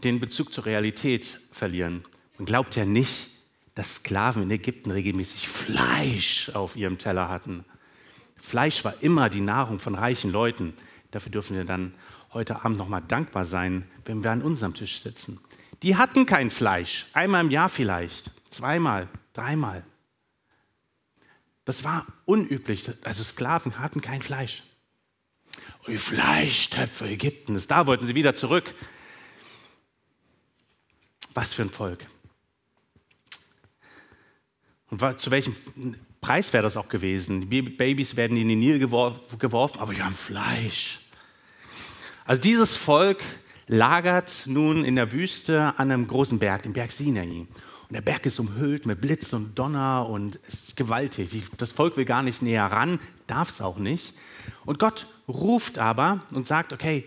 den 0.03 0.21
Bezug 0.21 0.53
zur 0.53 0.67
Realität 0.67 1.41
verlieren. 1.51 2.05
Man 2.39 2.47
glaubt 2.47 2.77
ja 2.77 2.85
nicht, 2.85 3.31
dass 3.75 3.97
Sklaven 3.97 4.43
in 4.43 4.51
Ägypten 4.51 4.91
regelmäßig 4.91 5.49
Fleisch 5.49 6.51
auf 6.51 6.77
ihrem 6.77 6.99
Teller 6.99 7.29
hatten. 7.29 7.65
Fleisch 8.37 8.85
war 8.85 9.03
immer 9.03 9.31
die 9.31 9.41
Nahrung 9.41 9.79
von 9.79 9.95
reichen 9.95 10.31
Leuten. 10.31 10.75
Dafür 11.13 11.33
dürfen 11.33 11.57
wir 11.57 11.65
dann 11.65 11.95
heute 12.33 12.65
Abend 12.65 12.77
nochmal 12.77 13.03
dankbar 13.07 13.47
sein, 13.47 13.85
wenn 14.05 14.23
wir 14.23 14.31
an 14.31 14.43
unserem 14.43 14.75
Tisch 14.75 15.01
sitzen. 15.01 15.41
Die 15.83 15.97
hatten 15.97 16.27
kein 16.27 16.51
Fleisch, 16.51 17.07
einmal 17.15 17.43
im 17.45 17.51
Jahr 17.51 17.69
vielleicht, 17.69 18.31
zweimal, 18.51 19.09
dreimal. 19.33 19.85
Das 21.65 21.85
war 21.85 22.07
unüblich. 22.27 22.91
Also 23.05 23.25
Sklaven 23.25 23.79
hatten 23.79 24.01
kein 24.01 24.23
Fleisch. 24.23 24.63
Die 25.87 25.99
Fleischtöpfe 25.99 27.07
Ägyptens, 27.07 27.67
da 27.67 27.87
wollten 27.87 28.07
sie 28.07 28.15
wieder 28.15 28.35
zurück. 28.35 28.75
Was 31.35 31.53
für 31.53 31.63
ein 31.63 31.69
Volk. 31.69 32.07
Und 34.91 35.21
zu 35.21 35.31
welchem 35.31 35.57
Preis 36.21 36.53
wäre 36.53 36.63
das 36.63 36.77
auch 36.77 36.89
gewesen? 36.89 37.51
Die 37.51 37.63
Babys 37.63 38.17
werden 38.17 38.37
in 38.37 38.49
den 38.49 38.61
Nil 38.61 38.79
geworfen, 38.79 39.81
aber 39.81 39.93
die 39.93 40.03
haben 40.03 40.15
Fleisch. 40.15 41.01
Also 42.25 42.41
dieses 42.41 42.77
Volk 42.77 43.23
lagert 43.67 44.45
nun 44.47 44.85
in 44.85 44.97
der 44.97 45.13
Wüste 45.13 45.75
an 45.79 45.91
einem 45.91 46.07
großen 46.07 46.39
Berg, 46.39 46.63
dem 46.63 46.73
Berg 46.73 46.93
Sinai. 46.93 47.47
Und 47.89 47.95
der 47.95 48.01
Berg 48.01 48.27
ist 48.27 48.41
umhüllt 48.41 48.87
mit 48.87 49.01
Blitz 49.01 49.33
und 49.33 49.59
Donner 49.59 50.09
und 50.09 50.39
es 50.49 50.55
ist 50.55 50.77
gewaltig. 50.77 51.43
Das 51.59 51.73
Volk 51.73 51.97
will 51.97 52.05
gar 52.05 52.23
nicht 52.23 52.43
näher 52.43 52.65
ran, 52.65 52.99
darf 53.27 53.51
es 53.51 53.61
auch 53.61 53.79
nicht. 53.79 54.15
Und 54.65 54.79
Gott 54.79 55.07
ruft 55.29 55.79
aber 55.79 56.21
und 56.33 56.47
sagt, 56.47 56.73
okay, 56.73 57.07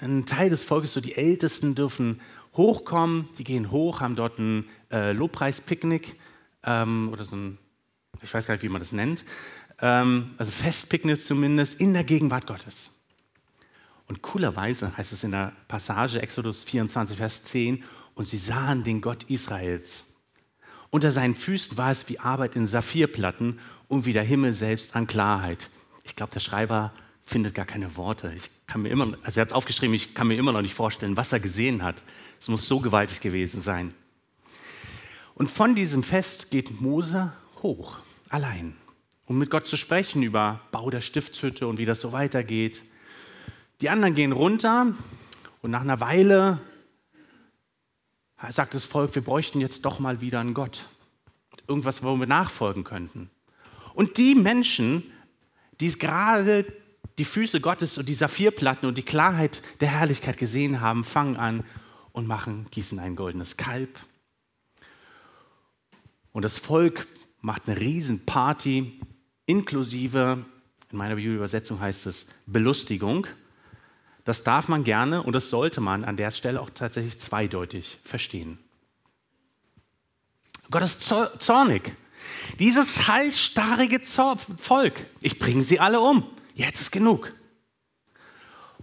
ein 0.00 0.26
Teil 0.26 0.50
des 0.50 0.62
Volkes, 0.62 0.92
so 0.92 1.00
die 1.00 1.16
Ältesten, 1.16 1.74
dürfen 1.74 2.20
hochkommen. 2.54 3.28
Die 3.38 3.44
gehen 3.44 3.70
hoch, 3.70 4.00
haben 4.00 4.16
dort 4.16 4.38
ein 4.38 4.66
äh, 4.90 5.12
Lobpreispicknick 5.12 6.16
ähm, 6.64 7.10
oder 7.12 7.24
so 7.24 7.36
ein, 7.36 7.58
ich 8.22 8.32
weiß 8.32 8.46
gar 8.46 8.54
nicht, 8.54 8.62
wie 8.62 8.68
man 8.68 8.80
das 8.80 8.92
nennt, 8.92 9.24
ähm, 9.80 10.34
also 10.38 10.50
Festpicknick 10.52 11.22
zumindest, 11.22 11.80
in 11.80 11.92
der 11.92 12.04
Gegenwart 12.04 12.46
Gottes. 12.46 12.90
Und 14.08 14.22
coolerweise 14.22 14.96
heißt 14.96 15.12
es 15.12 15.24
in 15.24 15.32
der 15.32 15.52
Passage 15.68 16.20
Exodus 16.20 16.64
24, 16.64 17.16
Vers 17.16 17.44
10, 17.44 17.82
und 18.14 18.28
sie 18.28 18.38
sahen 18.38 18.84
den 18.84 19.00
Gott 19.00 19.24
Israels. 19.24 20.04
Unter 20.92 21.10
seinen 21.10 21.34
Füßen 21.34 21.78
war 21.78 21.90
es 21.90 22.10
wie 22.10 22.18
Arbeit 22.18 22.54
in 22.54 22.66
Saphirplatten 22.66 23.58
und 23.88 24.04
wie 24.04 24.12
der 24.12 24.24
Himmel 24.24 24.52
selbst 24.52 24.94
an 24.94 25.06
Klarheit. 25.06 25.70
Ich 26.04 26.16
glaube, 26.16 26.34
der 26.34 26.40
Schreiber 26.40 26.92
findet 27.22 27.54
gar 27.54 27.64
keine 27.64 27.96
Worte. 27.96 28.30
Ich 28.36 28.50
kann 28.66 28.82
mir 28.82 28.90
immer, 28.90 29.16
also 29.22 29.40
er 29.40 29.42
hat 29.42 29.48
es 29.48 29.54
aufgeschrieben, 29.54 29.94
ich 29.94 30.12
kann 30.12 30.28
mir 30.28 30.36
immer 30.36 30.52
noch 30.52 30.60
nicht 30.60 30.74
vorstellen, 30.74 31.16
was 31.16 31.32
er 31.32 31.40
gesehen 31.40 31.82
hat. 31.82 32.02
Es 32.38 32.48
muss 32.48 32.68
so 32.68 32.78
gewaltig 32.80 33.22
gewesen 33.22 33.62
sein. 33.62 33.94
Und 35.34 35.50
von 35.50 35.74
diesem 35.74 36.02
Fest 36.02 36.50
geht 36.50 36.82
Mose 36.82 37.32
hoch, 37.62 38.00
allein, 38.28 38.76
um 39.24 39.38
mit 39.38 39.48
Gott 39.48 39.66
zu 39.66 39.78
sprechen 39.78 40.22
über 40.22 40.60
Bau 40.72 40.90
der 40.90 41.00
Stiftshütte 41.00 41.66
und 41.66 41.78
wie 41.78 41.86
das 41.86 42.02
so 42.02 42.12
weitergeht. 42.12 42.82
Die 43.80 43.88
anderen 43.88 44.14
gehen 44.14 44.32
runter 44.32 44.94
und 45.62 45.70
nach 45.70 45.80
einer 45.80 46.00
Weile 46.00 46.60
sagt 48.50 48.74
das 48.74 48.84
Volk, 48.84 49.14
wir 49.14 49.22
bräuchten 49.22 49.60
jetzt 49.60 49.84
doch 49.84 49.98
mal 49.98 50.20
wieder 50.20 50.40
einen 50.40 50.54
Gott. 50.54 50.86
Irgendwas, 51.68 52.02
wo 52.02 52.16
wir 52.16 52.26
nachfolgen 52.26 52.84
könnten. 52.84 53.30
Und 53.94 54.16
die 54.16 54.34
Menschen, 54.34 55.04
die 55.80 55.90
gerade 55.98 56.64
die 57.18 57.24
Füße 57.24 57.60
Gottes 57.60 57.98
und 57.98 58.08
die 58.08 58.14
Saphirplatten 58.14 58.88
und 58.88 58.96
die 58.96 59.04
Klarheit 59.04 59.62
der 59.80 59.88
Herrlichkeit 59.88 60.38
gesehen 60.38 60.80
haben, 60.80 61.04
fangen 61.04 61.36
an 61.36 61.64
und 62.12 62.26
machen, 62.26 62.66
gießen 62.70 62.98
ein 62.98 63.16
goldenes 63.16 63.56
Kalb. 63.56 64.00
Und 66.32 66.42
das 66.42 66.58
Volk 66.58 67.06
macht 67.40 67.68
eine 67.68 67.78
Riesenparty, 67.80 69.00
inklusive, 69.46 70.44
in 70.90 70.98
meiner 70.98 71.16
Bibelübersetzung 71.16 71.80
heißt 71.80 72.06
es 72.06 72.26
Belustigung. 72.46 73.26
Das 74.24 74.44
darf 74.44 74.68
man 74.68 74.84
gerne 74.84 75.22
und 75.22 75.32
das 75.32 75.50
sollte 75.50 75.80
man 75.80 76.04
an 76.04 76.16
der 76.16 76.30
Stelle 76.30 76.60
auch 76.60 76.70
tatsächlich 76.70 77.18
zweideutig 77.18 77.98
verstehen. 78.04 78.58
Gott 80.70 80.82
ist 80.82 81.02
zornig. 81.02 81.94
Dieses 82.58 83.08
halsstarrige 83.08 84.00
Volk, 84.00 85.06
ich 85.20 85.38
bringe 85.38 85.62
sie 85.62 85.80
alle 85.80 86.00
um. 86.00 86.24
Jetzt 86.54 86.80
ist 86.80 86.92
genug. 86.92 87.32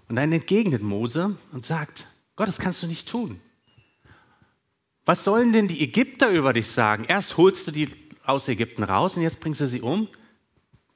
Und 0.10 0.16
dann 0.16 0.32
entgegnet 0.32 0.82
Mose 0.82 1.38
und 1.52 1.66
sagt, 1.66 2.06
Gott, 2.36 2.48
das 2.48 2.60
kannst 2.60 2.84
du 2.84 2.88
nicht 2.88 3.08
tun. 3.08 3.40
Was 5.06 5.24
sollen 5.24 5.54
denn 5.54 5.68
die 5.68 5.82
Ägypter 5.82 6.30
über 6.30 6.54
dich 6.54 6.68
sagen? 6.68 7.06
Erst 7.06 7.38
holst 7.38 7.68
du 7.68 7.72
die 7.72 7.90
aus 8.26 8.48
Ägypten 8.48 8.84
raus 8.84 9.16
und 9.16 9.24
jetzt 9.24 9.40
bringst 9.40 9.62
du 9.62 9.68
sie 9.68 9.82
um. 9.82 10.08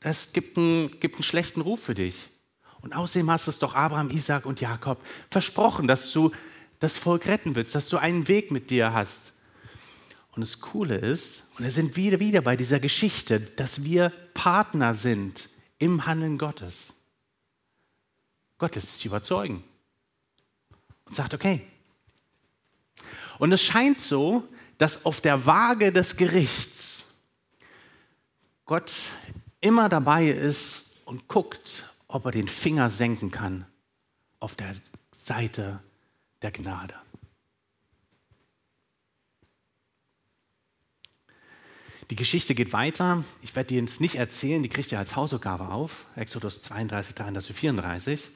Das 0.02 0.34
gibt 0.34 0.58
einen, 0.58 1.00
gibt 1.00 1.16
einen 1.16 1.24
schlechten 1.24 1.62
Ruf 1.62 1.82
für 1.82 1.96
dich. 1.96 2.30
Und 2.84 2.94
außerdem 2.94 3.32
hast 3.32 3.48
du 3.48 3.52
es 3.52 3.60
doch 3.60 3.76
Abraham, 3.76 4.12
Isaac 4.12 4.46
und 4.46 4.60
Jakob 4.60 5.02
versprochen, 5.32 5.88
dass 5.88 6.12
du 6.12 6.32
das 6.80 6.98
Volk 6.98 7.28
retten 7.28 7.56
willst, 7.56 7.74
dass 7.76 7.88
du 7.88 7.98
einen 7.98 8.28
Weg 8.28 8.52
mit 8.52 8.70
dir 8.70 8.94
hast. 8.94 9.32
Und 10.34 10.42
das 10.42 10.60
Coole 10.60 10.98
ist, 10.98 11.44
und 11.58 11.64
wir 11.64 11.72
sind 11.72 11.96
wieder, 11.96 12.20
wieder 12.20 12.42
bei 12.42 12.58
dieser 12.58 12.82
Geschichte, 12.82 13.40
dass 13.40 13.84
wir 13.84 14.12
Partner 14.34 14.94
sind 14.94 15.50
im 15.80 16.06
Handeln 16.06 16.38
Gottes. 16.38 16.94
Gott 18.58 18.76
lässt 18.76 18.96
sich 18.96 19.06
überzeugen 19.06 19.64
und 21.06 21.16
sagt, 21.16 21.34
okay. 21.34 21.66
Und 23.40 23.54
es 23.54 23.62
scheint 23.62 24.02
so, 24.02 24.44
dass 24.78 25.06
auf 25.06 25.22
der 25.22 25.46
Waage 25.46 25.94
des 25.94 26.18
Gerichts 26.18 27.06
Gott 28.66 28.92
immer 29.62 29.88
dabei 29.88 30.28
ist 30.28 30.92
und 31.06 31.30
guckt, 31.30 31.86
ob 32.14 32.26
er 32.26 32.32
den 32.32 32.48
Finger 32.48 32.92
senken 32.92 33.32
kann 33.32 33.66
auf 34.40 34.56
der 34.56 34.76
Seite 35.18 35.82
der 36.44 36.52
Gnade. 36.52 36.94
Die 42.12 42.16
Geschichte 42.16 42.54
geht 42.54 42.72
weiter. 42.72 43.24
Ich 43.42 43.56
werde 43.56 43.70
die 43.70 43.78
jetzt 43.78 44.00
nicht 44.00 44.16
erzählen, 44.16 44.62
die 44.62 44.70
kriegt 44.70 44.92
ihr 44.92 45.00
als 45.00 45.16
Hausaufgabe 45.16 45.70
auf. 45.70 46.06
Exodus 46.16 46.62
32, 46.62 47.16
33, 47.16 47.56
34. 47.56 48.30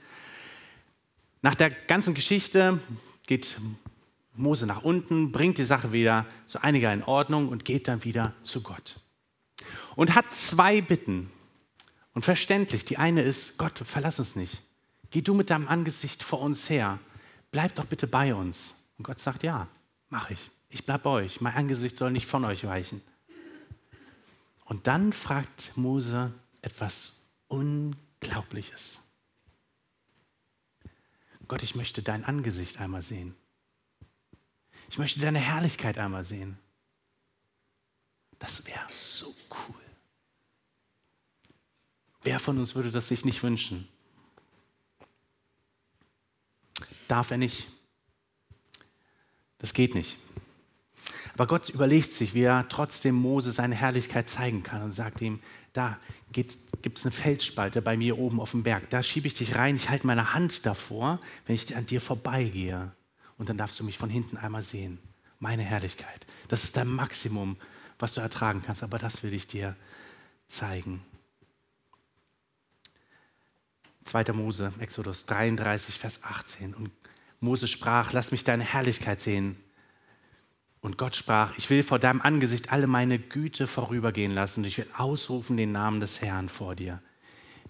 Nach 1.43 1.53
der 1.53 1.69
ganzen 1.69 2.15
Geschichte 2.15 2.79
geht 3.27 3.59
Mose 4.33 4.65
nach 4.65 4.81
unten, 4.81 5.31
bringt 5.31 5.59
die 5.59 5.63
Sache 5.63 5.91
wieder 5.91 6.23
so 6.47 6.57
einiger 6.59 6.91
in 6.91 7.03
Ordnung 7.03 7.49
und 7.49 7.63
geht 7.63 7.87
dann 7.87 8.03
wieder 8.03 8.33
zu 8.41 8.63
Gott. 8.63 8.99
Und 9.95 10.15
hat 10.15 10.31
zwei 10.31 10.81
Bitten. 10.81 11.29
Und 12.17 12.23
verständlich, 12.23 12.83
die 12.83 12.97
eine 12.97 13.21
ist, 13.21 13.59
Gott, 13.59 13.77
verlass 13.77 14.17
uns 14.17 14.35
nicht. 14.35 14.63
Geh 15.11 15.21
du 15.21 15.35
mit 15.35 15.51
deinem 15.51 15.67
Angesicht 15.67 16.23
vor 16.23 16.41
uns 16.41 16.67
her. 16.67 16.97
Bleib 17.51 17.75
doch 17.75 17.85
bitte 17.85 18.07
bei 18.07 18.33
uns. 18.33 18.73
Und 18.97 19.03
Gott 19.03 19.19
sagt, 19.19 19.43
ja, 19.43 19.67
mach 20.09 20.31
ich. 20.31 20.49
Ich 20.69 20.83
bleib 20.83 21.03
bei 21.03 21.11
euch. 21.11 21.41
Mein 21.41 21.53
Angesicht 21.53 21.95
soll 21.95 22.09
nicht 22.09 22.25
von 22.25 22.43
euch 22.43 22.63
weichen. 22.63 23.03
Und 24.65 24.87
dann 24.87 25.13
fragt 25.13 25.77
Mose 25.77 26.33
etwas 26.63 27.21
Unglaubliches. 27.49 28.97
Gott, 31.47 31.61
ich 31.61 31.75
möchte 31.75 32.01
dein 32.01 32.25
Angesicht 32.25 32.79
einmal 32.81 33.03
sehen. 33.03 33.35
Ich 34.89 34.97
möchte 34.97 35.19
deine 35.19 35.37
Herrlichkeit 35.37 35.99
einmal 35.99 36.23
sehen. 36.23 36.57
Das 38.39 38.65
wäre 38.65 38.87
so 38.91 39.35
cool. 39.51 39.86
Wer 42.27 42.39
von 42.39 42.57
uns 42.57 42.75
würde 42.75 42.91
das 42.91 43.07
sich 43.07 43.23
nicht 43.23 43.41
wünschen? 43.41 43.87
Darf 47.07 47.31
er 47.31 47.37
nicht? 47.37 47.69
Das 49.59 49.71
geht 49.71 49.95
nicht. 49.95 50.17
Aber 51.35 51.47
Gott 51.47 51.69
überlegt 51.69 52.11
sich, 52.11 52.33
wie 52.33 52.41
er 52.41 52.67
trotzdem 52.67 53.15
Mose 53.15 53.53
seine 53.53 53.75
Herrlichkeit 53.75 54.27
zeigen 54.27 54.61
kann 54.61 54.81
und 54.81 54.91
sagt 54.91 55.21
ihm, 55.21 55.39
da 55.71 55.97
gibt 56.33 56.57
es 56.83 57.05
eine 57.05 57.13
Felsspalte 57.13 57.81
bei 57.81 57.95
mir 57.95 58.19
oben 58.19 58.41
auf 58.41 58.51
dem 58.51 58.63
Berg. 58.63 58.89
Da 58.89 59.03
schiebe 59.03 59.27
ich 59.27 59.35
dich 59.35 59.55
rein, 59.55 59.77
ich 59.77 59.87
halte 59.87 60.05
meine 60.05 60.33
Hand 60.33 60.65
davor, 60.65 61.21
wenn 61.45 61.55
ich 61.55 61.77
an 61.77 61.85
dir 61.85 62.01
vorbeigehe. 62.01 62.91
Und 63.37 63.47
dann 63.47 63.57
darfst 63.57 63.79
du 63.79 63.85
mich 63.85 63.97
von 63.97 64.09
hinten 64.09 64.35
einmal 64.35 64.63
sehen. 64.63 64.99
Meine 65.39 65.63
Herrlichkeit. 65.63 66.27
Das 66.49 66.65
ist 66.65 66.75
dein 66.75 66.89
Maximum, 66.89 67.55
was 67.99 68.15
du 68.15 68.19
ertragen 68.19 68.61
kannst, 68.65 68.83
aber 68.83 68.99
das 68.99 69.23
will 69.23 69.33
ich 69.33 69.47
dir 69.47 69.77
zeigen. 70.47 71.01
2. 74.07 74.33
Mose, 74.33 74.73
Exodus 74.79 75.25
33, 75.25 75.97
Vers 75.97 76.19
18. 76.23 76.73
Und 76.73 76.91
Mose 77.39 77.67
sprach, 77.67 78.13
lass 78.13 78.31
mich 78.31 78.43
deine 78.43 78.63
Herrlichkeit 78.63 79.21
sehen. 79.21 79.57
Und 80.81 80.97
Gott 80.97 81.15
sprach, 81.15 81.57
ich 81.57 81.69
will 81.69 81.83
vor 81.83 81.99
deinem 81.99 82.21
Angesicht 82.21 82.71
alle 82.71 82.87
meine 82.87 83.19
Güte 83.19 83.67
vorübergehen 83.67 84.33
lassen 84.33 84.61
und 84.61 84.65
ich 84.65 84.77
will 84.77 84.87
ausrufen 84.95 85.57
den 85.57 85.71
Namen 85.71 85.99
des 85.99 86.21
Herrn 86.21 86.49
vor 86.49 86.75
dir. 86.75 87.01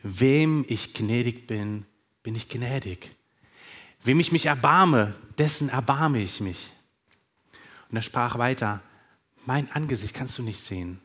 Wem 0.04 0.65
ich 0.67 0.93
gnädig 0.93 1.47
bin, 1.47 1.86
bin 2.21 2.36
ich 2.36 2.50
gnädig. 2.50 3.15
Wem 4.04 4.19
ich 4.19 4.32
mich 4.32 4.45
erbarme, 4.45 5.15
dessen 5.38 5.69
erbarme 5.69 6.21
ich 6.21 6.39
mich. 6.39 6.69
Und 7.89 7.95
er 7.95 8.02
sprach 8.02 8.38
weiter, 8.38 8.82
mein 9.45 9.71
Angesicht 9.71 10.13
kannst 10.13 10.38
du 10.38 10.43
nicht 10.43 10.60
sehen. 10.60 11.00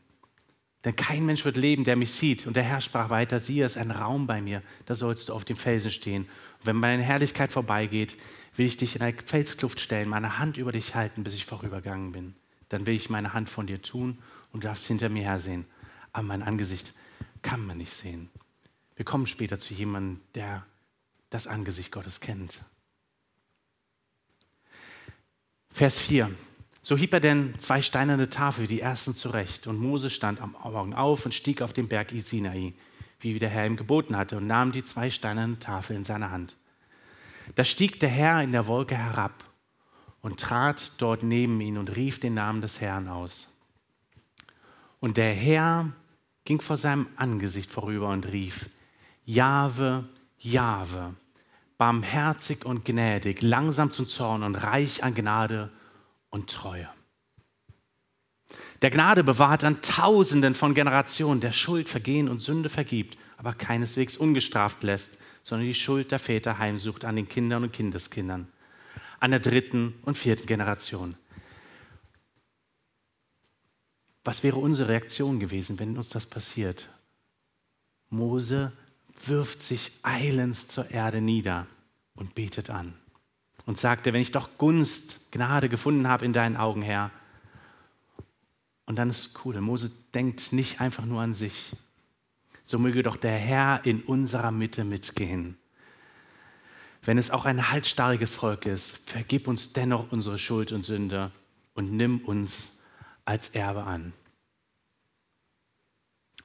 Denn 0.84 0.96
kein 0.96 1.24
Mensch 1.24 1.44
wird 1.44 1.56
leben, 1.56 1.84
der 1.84 1.96
mich 1.96 2.12
sieht. 2.12 2.46
Und 2.46 2.56
der 2.56 2.64
Herr 2.64 2.80
sprach 2.80 3.08
weiter, 3.08 3.38
siehe, 3.38 3.64
es 3.64 3.76
ist 3.76 3.82
ein 3.82 3.92
Raum 3.92 4.26
bei 4.26 4.42
mir, 4.42 4.62
da 4.86 4.94
sollst 4.94 5.28
du 5.28 5.32
auf 5.32 5.44
dem 5.44 5.56
Felsen 5.56 5.92
stehen. 5.92 6.22
Und 6.22 6.66
wenn 6.66 6.76
meine 6.76 7.02
Herrlichkeit 7.02 7.52
vorbeigeht, 7.52 8.16
will 8.56 8.66
ich 8.66 8.76
dich 8.76 8.96
in 8.96 9.02
eine 9.02 9.16
Felskluft 9.24 9.80
stellen, 9.80 10.08
meine 10.08 10.38
Hand 10.38 10.56
über 10.56 10.72
dich 10.72 10.94
halten, 10.94 11.22
bis 11.22 11.34
ich 11.34 11.46
vorübergegangen 11.46 12.12
bin. 12.12 12.34
Dann 12.68 12.86
will 12.86 12.94
ich 12.94 13.10
meine 13.10 13.32
Hand 13.32 13.48
von 13.48 13.66
dir 13.66 13.80
tun 13.80 14.18
und 14.52 14.64
du 14.64 14.68
darfst 14.68 14.86
hinter 14.86 15.08
mir 15.08 15.24
hersehen. 15.24 15.66
Aber 16.12 16.24
mein 16.24 16.42
Angesicht 16.42 16.92
kann 17.42 17.64
man 17.64 17.78
nicht 17.78 17.92
sehen. 17.92 18.28
Wir 18.96 19.04
kommen 19.04 19.26
später 19.26 19.58
zu 19.58 19.74
jemandem, 19.74 20.20
der 20.34 20.66
das 21.30 21.46
Angesicht 21.46 21.92
Gottes 21.92 22.20
kennt. 22.20 22.60
Vers 25.70 25.98
4. 25.98 26.30
So 26.82 26.96
hieb 26.96 27.12
er 27.12 27.20
denn 27.20 27.54
zwei 27.58 27.80
steinerne 27.80 28.28
Tafeln, 28.28 28.66
die 28.66 28.80
ersten 28.80 29.14
zurecht. 29.14 29.68
Und 29.68 29.78
Mose 29.78 30.10
stand 30.10 30.40
am 30.40 30.56
Morgen 30.64 30.94
auf 30.94 31.24
und 31.24 31.32
stieg 31.32 31.62
auf 31.62 31.72
den 31.72 31.88
Berg 31.88 32.10
Sinai, 32.10 32.74
wie 33.20 33.38
der 33.38 33.48
Herr 33.48 33.66
ihm 33.66 33.76
geboten 33.76 34.16
hatte, 34.16 34.36
und 34.36 34.48
nahm 34.48 34.72
die 34.72 34.82
zwei 34.82 35.08
steinernen 35.08 35.60
Tafeln 35.60 36.00
in 36.00 36.04
seine 36.04 36.30
Hand. 36.32 36.56
Da 37.54 37.64
stieg 37.64 38.00
der 38.00 38.08
Herr 38.08 38.42
in 38.42 38.50
der 38.50 38.66
Wolke 38.66 38.96
herab 38.96 39.44
und 40.22 40.40
trat 40.40 40.92
dort 40.98 41.22
neben 41.22 41.60
ihn 41.60 41.78
und 41.78 41.96
rief 41.96 42.18
den 42.18 42.34
Namen 42.34 42.60
des 42.60 42.80
Herrn 42.80 43.08
aus. 43.08 43.48
Und 44.98 45.16
der 45.16 45.32
Herr 45.34 45.92
ging 46.44 46.60
vor 46.60 46.76
seinem 46.76 47.06
Angesicht 47.16 47.70
vorüber 47.70 48.08
und 48.08 48.26
rief, 48.32 48.68
Jahwe, 49.24 50.08
Jahwe, 50.38 51.14
barmherzig 51.78 52.64
und 52.64 52.84
gnädig, 52.84 53.40
langsam 53.42 53.92
zum 53.92 54.08
Zorn 54.08 54.42
und 54.42 54.56
reich 54.56 55.04
an 55.04 55.14
Gnade 55.14 55.70
und 56.32 56.50
Treue. 56.50 56.88
Der 58.80 58.90
Gnade 58.90 59.22
bewahrt 59.22 59.62
an 59.62 59.80
Tausenden 59.80 60.56
von 60.56 60.74
Generationen, 60.74 61.40
der 61.40 61.52
Schuld, 61.52 61.88
Vergehen 61.88 62.28
und 62.28 62.40
Sünde 62.40 62.68
vergibt, 62.68 63.16
aber 63.36 63.54
keineswegs 63.54 64.16
ungestraft 64.16 64.82
lässt, 64.82 65.18
sondern 65.44 65.68
die 65.68 65.74
Schuld 65.74 66.10
der 66.10 66.18
Väter 66.18 66.58
heimsucht 66.58 67.04
an 67.04 67.16
den 67.16 67.28
Kindern 67.28 67.62
und 67.62 67.72
Kindeskindern, 67.72 68.48
an 69.20 69.30
der 69.30 69.40
dritten 69.40 69.94
und 70.02 70.18
vierten 70.18 70.46
Generation. 70.46 71.16
Was 74.24 74.42
wäre 74.42 74.56
unsere 74.56 74.88
Reaktion 74.88 75.38
gewesen, 75.38 75.78
wenn 75.78 75.96
uns 75.96 76.08
das 76.08 76.26
passiert? 76.26 76.88
Mose 78.08 78.72
wirft 79.26 79.60
sich 79.60 79.92
eilends 80.02 80.68
zur 80.68 80.90
Erde 80.90 81.20
nieder 81.20 81.66
und 82.14 82.34
betet 82.34 82.70
an 82.70 82.94
und 83.66 83.78
sagte, 83.78 84.12
wenn 84.12 84.20
ich 84.20 84.32
doch 84.32 84.58
Gunst, 84.58 85.30
Gnade 85.30 85.68
gefunden 85.68 86.08
habe 86.08 86.24
in 86.24 86.32
deinen 86.32 86.56
Augen, 86.56 86.82
Herr. 86.82 87.10
Und 88.86 88.96
dann 88.96 89.10
ist 89.10 89.26
es 89.26 89.44
cool, 89.44 89.60
Mose 89.60 89.92
denkt 90.14 90.52
nicht 90.52 90.80
einfach 90.80 91.04
nur 91.04 91.22
an 91.22 91.34
sich, 91.34 91.76
so 92.64 92.78
möge 92.78 93.02
doch 93.02 93.16
der 93.16 93.36
Herr 93.36 93.84
in 93.84 94.02
unserer 94.02 94.50
Mitte 94.50 94.84
mitgehen. 94.84 95.56
Wenn 97.02 97.18
es 97.18 97.30
auch 97.30 97.44
ein 97.44 97.70
halsstarriges 97.70 98.34
Volk 98.34 98.66
ist, 98.66 98.96
vergib 99.08 99.48
uns 99.48 99.72
dennoch 99.72 100.12
unsere 100.12 100.38
Schuld 100.38 100.72
und 100.72 100.84
Sünde 100.84 101.32
und 101.74 101.92
nimm 101.92 102.18
uns 102.18 102.72
als 103.24 103.48
Erbe 103.50 103.84
an. 103.84 104.12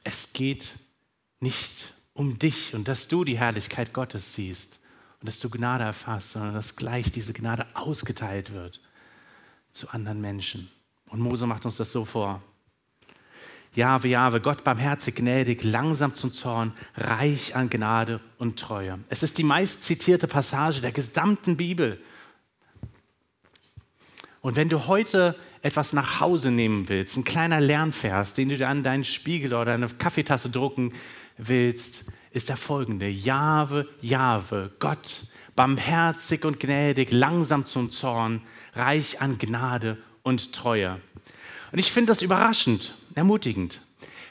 Es 0.04 0.34
geht 0.34 0.80
nicht 1.40 1.94
um 2.14 2.40
dich 2.40 2.74
und 2.74 2.88
dass 2.88 3.08
du 3.08 3.24
die 3.24 3.38
Herrlichkeit 3.38 3.94
Gottes 3.94 4.34
siehst 4.34 4.80
und 5.20 5.28
dass 5.28 5.40
du 5.40 5.50
Gnade 5.50 5.84
erfasst, 5.84 6.32
sondern 6.32 6.54
dass 6.54 6.76
gleich 6.76 7.12
diese 7.12 7.34
Gnade 7.34 7.66
ausgeteilt 7.74 8.54
wird 8.54 8.80
zu 9.72 9.90
anderen 9.90 10.22
Menschen. 10.22 10.70
Und 11.10 11.20
Mose 11.20 11.48
macht 11.48 11.66
uns 11.66 11.78
das 11.78 11.92
so 11.92 12.06
vor. 12.06 12.42
Jahwe, 13.74 14.08
Jahwe, 14.08 14.42
Gott 14.42 14.64
barmherzig, 14.64 15.16
gnädig, 15.16 15.64
langsam 15.64 16.16
zum 16.16 16.34
Zorn, 16.34 16.74
reich 16.96 17.56
an 17.56 17.70
Gnade 17.70 18.20
und 18.38 18.60
Treue. 18.60 19.00
Es 19.10 19.24
ist 19.24 19.38
die 19.38 19.44
meist 19.44 19.84
zitierte 19.84 20.28
Passage 20.28 20.82
der 20.82 20.92
gesamten 20.92 21.58
Bibel. 21.58 22.02
Und 24.42 24.56
wenn 24.56 24.70
du 24.70 24.88
heute 24.88 25.36
etwas 25.62 25.94
nach 25.94 26.20
Hause 26.20 26.52
nehmen 26.52 26.90
willst, 26.90 27.18
ein 27.18 27.24
kleiner 27.24 27.60
Lernvers, 27.60 28.34
den 28.34 28.50
du 28.50 28.58
dir 28.58 28.68
an 28.68 28.84
deinen 28.84 29.04
Spiegel 29.04 29.54
oder 29.54 29.74
eine 29.74 29.90
Kaffeetasse 29.90 30.50
drucken 30.50 30.94
willst, 31.38 32.06
ist 32.38 32.50
der 32.50 32.58
folgende. 32.58 33.08
Jahwe, 33.08 33.88
Jahwe, 34.02 34.72
Gott, 34.80 35.24
barmherzig 35.56 36.46
und 36.46 36.60
gnädig, 36.60 37.12
langsam 37.12 37.66
zum 37.66 37.90
Zorn, 37.90 38.42
reich 38.74 39.22
an 39.22 39.38
Gnade 39.38 39.98
und 40.24 40.54
Treue. 40.54 41.02
Und 41.72 41.80
ich 41.80 41.92
finde 41.92 42.12
das 42.12 42.22
überraschend, 42.22 42.96
ermutigend. 43.16 43.82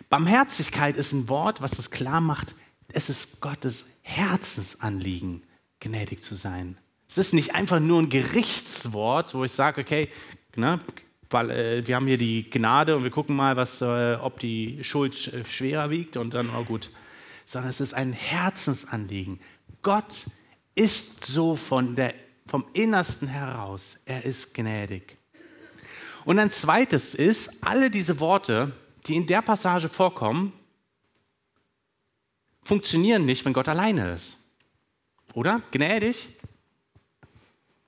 Barmherzigkeit 0.08 0.96
ist 0.96 1.12
ein 1.12 1.28
Wort, 1.28 1.60
was 1.60 1.78
es 1.78 1.90
klar 1.90 2.20
macht, 2.20 2.54
es 2.88 3.10
ist 3.10 3.40
Gottes 3.40 3.86
Herzensanliegen, 4.02 5.42
gnädig 5.80 6.22
zu 6.22 6.34
sein. 6.34 6.78
Es 7.08 7.18
ist 7.18 7.34
nicht 7.34 7.54
einfach 7.54 7.80
nur 7.80 8.00
ein 8.00 8.08
Gerichtswort, 8.08 9.34
wo 9.34 9.44
ich 9.44 9.52
sage, 9.52 9.80
okay, 9.80 10.08
ne, 10.54 10.78
weil, 11.30 11.50
äh, 11.50 11.86
wir 11.86 11.96
haben 11.96 12.06
hier 12.06 12.18
die 12.18 12.48
Gnade 12.48 12.96
und 12.96 13.02
wir 13.02 13.10
gucken 13.10 13.34
mal, 13.34 13.56
was, 13.56 13.80
äh, 13.80 14.14
ob 14.14 14.38
die 14.38 14.82
Schuld 14.82 15.32
äh, 15.32 15.44
schwerer 15.44 15.90
wiegt 15.90 16.16
und 16.16 16.34
dann, 16.34 16.50
oh 16.56 16.64
gut. 16.64 16.90
Sondern 17.46 17.70
es 17.70 17.80
ist 17.80 17.94
ein 17.94 18.12
Herzensanliegen. 18.12 19.40
Gott 19.80 20.26
ist 20.74 21.24
so 21.24 21.56
von 21.56 21.96
der, 21.96 22.14
vom 22.46 22.66
Innersten 22.74 23.28
heraus. 23.28 23.96
Er 24.04 24.24
ist 24.24 24.52
gnädig. 24.52 25.16
Und 26.26 26.38
ein 26.38 26.50
zweites 26.50 27.14
ist, 27.14 27.64
alle 27.64 27.88
diese 27.88 28.20
Worte, 28.20 28.72
die 29.06 29.16
in 29.16 29.26
der 29.26 29.40
Passage 29.42 29.88
vorkommen, 29.88 30.52
funktionieren 32.62 33.24
nicht, 33.24 33.44
wenn 33.44 33.52
Gott 33.52 33.68
alleine 33.68 34.12
ist. 34.12 34.36
Oder? 35.34 35.62
Gnädig? 35.70 36.28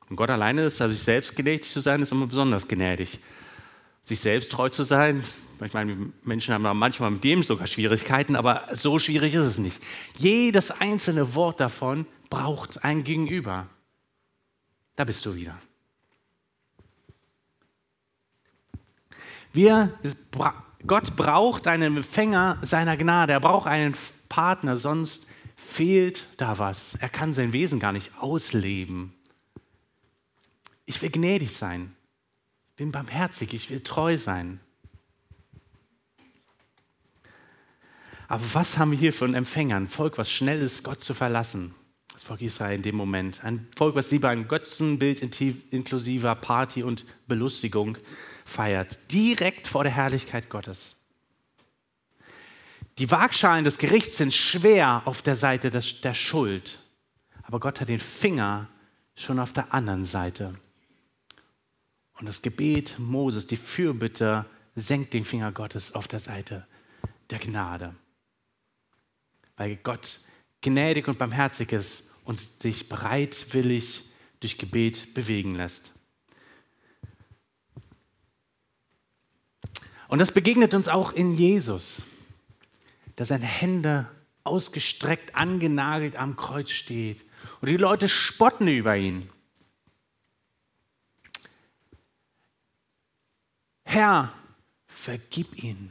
Und 0.08 0.16
Gott 0.16 0.30
alleine 0.30 0.64
ist, 0.64 0.80
also 0.80 0.94
sich 0.94 1.02
selbst 1.02 1.34
gnädig 1.34 1.64
zu 1.64 1.80
sein, 1.80 2.00
ist 2.00 2.12
immer 2.12 2.26
besonders 2.26 2.66
gnädig. 2.66 3.18
Sich 4.08 4.20
selbst 4.20 4.50
treu 4.50 4.70
zu 4.70 4.84
sein, 4.84 5.22
ich 5.62 5.74
meine, 5.74 6.10
Menschen 6.24 6.54
haben 6.54 6.78
manchmal 6.78 7.10
mit 7.10 7.24
dem 7.24 7.42
sogar 7.42 7.66
Schwierigkeiten, 7.66 8.36
aber 8.36 8.66
so 8.72 8.98
schwierig 8.98 9.34
ist 9.34 9.44
es 9.44 9.58
nicht. 9.58 9.82
Jedes 10.16 10.70
einzelne 10.70 11.34
Wort 11.34 11.60
davon 11.60 12.06
braucht 12.30 12.82
ein 12.84 13.04
Gegenüber. 13.04 13.66
Da 14.96 15.04
bist 15.04 15.26
du 15.26 15.34
wieder. 15.34 15.60
Wir, 19.52 19.92
Gott 20.86 21.14
braucht 21.14 21.66
einen 21.66 21.98
Empfänger 21.98 22.56
seiner 22.62 22.96
Gnade. 22.96 23.34
Er 23.34 23.40
braucht 23.40 23.66
einen 23.66 23.94
Partner, 24.30 24.78
sonst 24.78 25.28
fehlt 25.54 26.24
da 26.38 26.58
was. 26.58 26.94
Er 26.94 27.10
kann 27.10 27.34
sein 27.34 27.52
Wesen 27.52 27.78
gar 27.78 27.92
nicht 27.92 28.10
ausleben. 28.18 29.12
Ich 30.86 31.02
will 31.02 31.10
gnädig 31.10 31.54
sein. 31.54 31.94
Bin 32.78 32.92
barmherzig. 32.92 33.54
Ich 33.54 33.70
will 33.70 33.80
treu 33.80 34.16
sein. 34.16 34.60
Aber 38.28 38.44
was 38.54 38.78
haben 38.78 38.92
wir 38.92 38.98
hier 38.98 39.12
für 39.12 39.24
einen 39.24 39.34
Empfänger? 39.34 39.74
Ein 39.74 39.88
Volk, 39.88 40.16
was 40.16 40.30
schnell 40.30 40.62
ist, 40.62 40.84
Gott 40.84 41.02
zu 41.02 41.12
verlassen. 41.12 41.74
Das 42.12 42.22
Volk 42.22 42.40
Israel 42.40 42.76
in 42.76 42.82
dem 42.82 42.94
Moment. 42.94 43.42
Ein 43.42 43.66
Volk, 43.76 43.96
was 43.96 44.12
lieber 44.12 44.28
ein 44.28 44.46
Götzenbild 44.46 45.20
inklusiver 45.72 46.36
Party 46.36 46.84
und 46.84 47.04
Belustigung 47.26 47.98
feiert. 48.44 49.00
Direkt 49.10 49.66
vor 49.66 49.82
der 49.82 49.92
Herrlichkeit 49.92 50.48
Gottes. 50.48 50.94
Die 52.98 53.10
Waagschalen 53.10 53.64
des 53.64 53.78
Gerichts 53.78 54.18
sind 54.18 54.32
schwer 54.32 55.02
auf 55.04 55.22
der 55.22 55.34
Seite 55.34 55.70
der 55.70 56.14
Schuld. 56.14 56.78
Aber 57.42 57.58
Gott 57.58 57.80
hat 57.80 57.88
den 57.88 57.98
Finger 57.98 58.68
schon 59.16 59.40
auf 59.40 59.52
der 59.52 59.74
anderen 59.74 60.04
Seite. 60.04 60.54
Und 62.18 62.26
das 62.26 62.42
Gebet 62.42 62.98
Moses, 62.98 63.46
die 63.46 63.56
Fürbitte, 63.56 64.44
senkt 64.74 65.14
den 65.14 65.24
Finger 65.24 65.52
Gottes 65.52 65.94
auf 65.94 66.08
der 66.08 66.18
Seite 66.18 66.66
der 67.30 67.38
Gnade. 67.38 67.94
Weil 69.56 69.76
Gott 69.76 70.20
gnädig 70.60 71.08
und 71.08 71.18
barmherzig 71.18 71.72
ist 71.72 72.10
und 72.24 72.40
sich 72.40 72.88
bereitwillig 72.88 74.02
durch 74.40 74.58
Gebet 74.58 75.14
bewegen 75.14 75.54
lässt. 75.54 75.92
Und 80.08 80.18
das 80.20 80.32
begegnet 80.32 80.74
uns 80.74 80.88
auch 80.88 81.12
in 81.12 81.34
Jesus, 81.34 82.02
dass 83.16 83.28
seine 83.28 83.44
Hände 83.44 84.08
ausgestreckt, 84.42 85.36
angenagelt 85.36 86.16
am 86.16 86.36
Kreuz 86.36 86.70
steht. 86.70 87.24
Und 87.60 87.68
die 87.68 87.76
Leute 87.76 88.08
spotten 88.08 88.68
über 88.68 88.96
ihn. 88.96 89.28
Herr, 93.90 94.34
vergib 94.86 95.62
ihnen, 95.64 95.90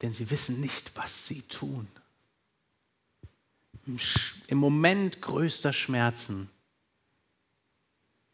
denn 0.00 0.10
sie 0.14 0.30
wissen 0.30 0.58
nicht, 0.58 0.96
was 0.96 1.26
sie 1.26 1.42
tun. 1.42 1.86
Im 4.46 4.56
Moment 4.56 5.20
größter 5.20 5.74
Schmerzen 5.74 6.48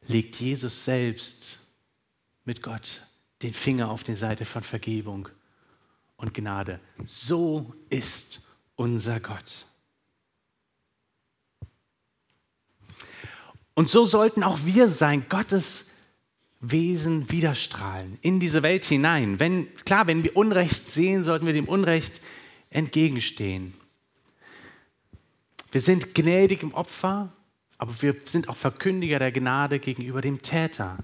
legt 0.07 0.37
Jesus 0.37 0.85
selbst 0.85 1.59
mit 2.45 2.63
Gott 2.63 3.05
den 3.43 3.53
Finger 3.53 3.91
auf 3.91 4.05
die 4.05 4.15
Seite 4.15 4.45
von 4.45 4.63
Vergebung 4.63 5.29
und 6.15 6.33
Gnade. 6.33 6.79
So 7.05 7.75
ist 7.91 8.41
unser 8.77 9.19
Gott. 9.19 9.67
Und 13.75 13.91
so 13.91 14.07
sollten 14.07 14.45
auch 14.45 14.61
wir 14.65 14.87
sein, 14.87 15.29
Gottes 15.29 15.91
Wesen 16.63 17.29
widerstrahlen 17.31 18.19
in 18.23 18.39
diese 18.39 18.63
Welt 18.63 18.85
hinein. 18.85 19.41
Wenn, 19.41 19.75
klar, 19.85 20.07
wenn 20.07 20.23
wir 20.23 20.37
Unrecht 20.37 20.89
sehen, 20.89 21.25
sollten 21.25 21.45
wir 21.45 21.53
dem 21.53 21.69
Unrecht 21.69 22.23
entgegenstehen. 22.71 23.75
Wir 25.73 25.81
sind 25.81 26.15
gnädig 26.15 26.63
im 26.63 26.73
Opfer, 26.73 27.33
aber 27.79 28.01
wir 28.01 28.15
sind 28.25 28.49
auch 28.49 28.57
Verkündiger 28.57 29.19
der 29.19 29.33
Gnade 29.33 29.81
gegenüber 29.81 30.21
dem 30.21 30.41
Täter. 30.41 30.99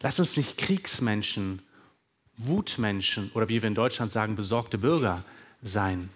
Lass 0.00 0.18
uns 0.18 0.36
nicht 0.36 0.58
Kriegsmenschen, 0.58 1.62
Wutmenschen 2.36 3.30
oder 3.34 3.48
wie 3.48 3.62
wir 3.62 3.68
in 3.68 3.74
Deutschland 3.76 4.10
sagen, 4.10 4.34
besorgte 4.34 4.78
Bürger 4.78 5.24
sein. 5.62 6.08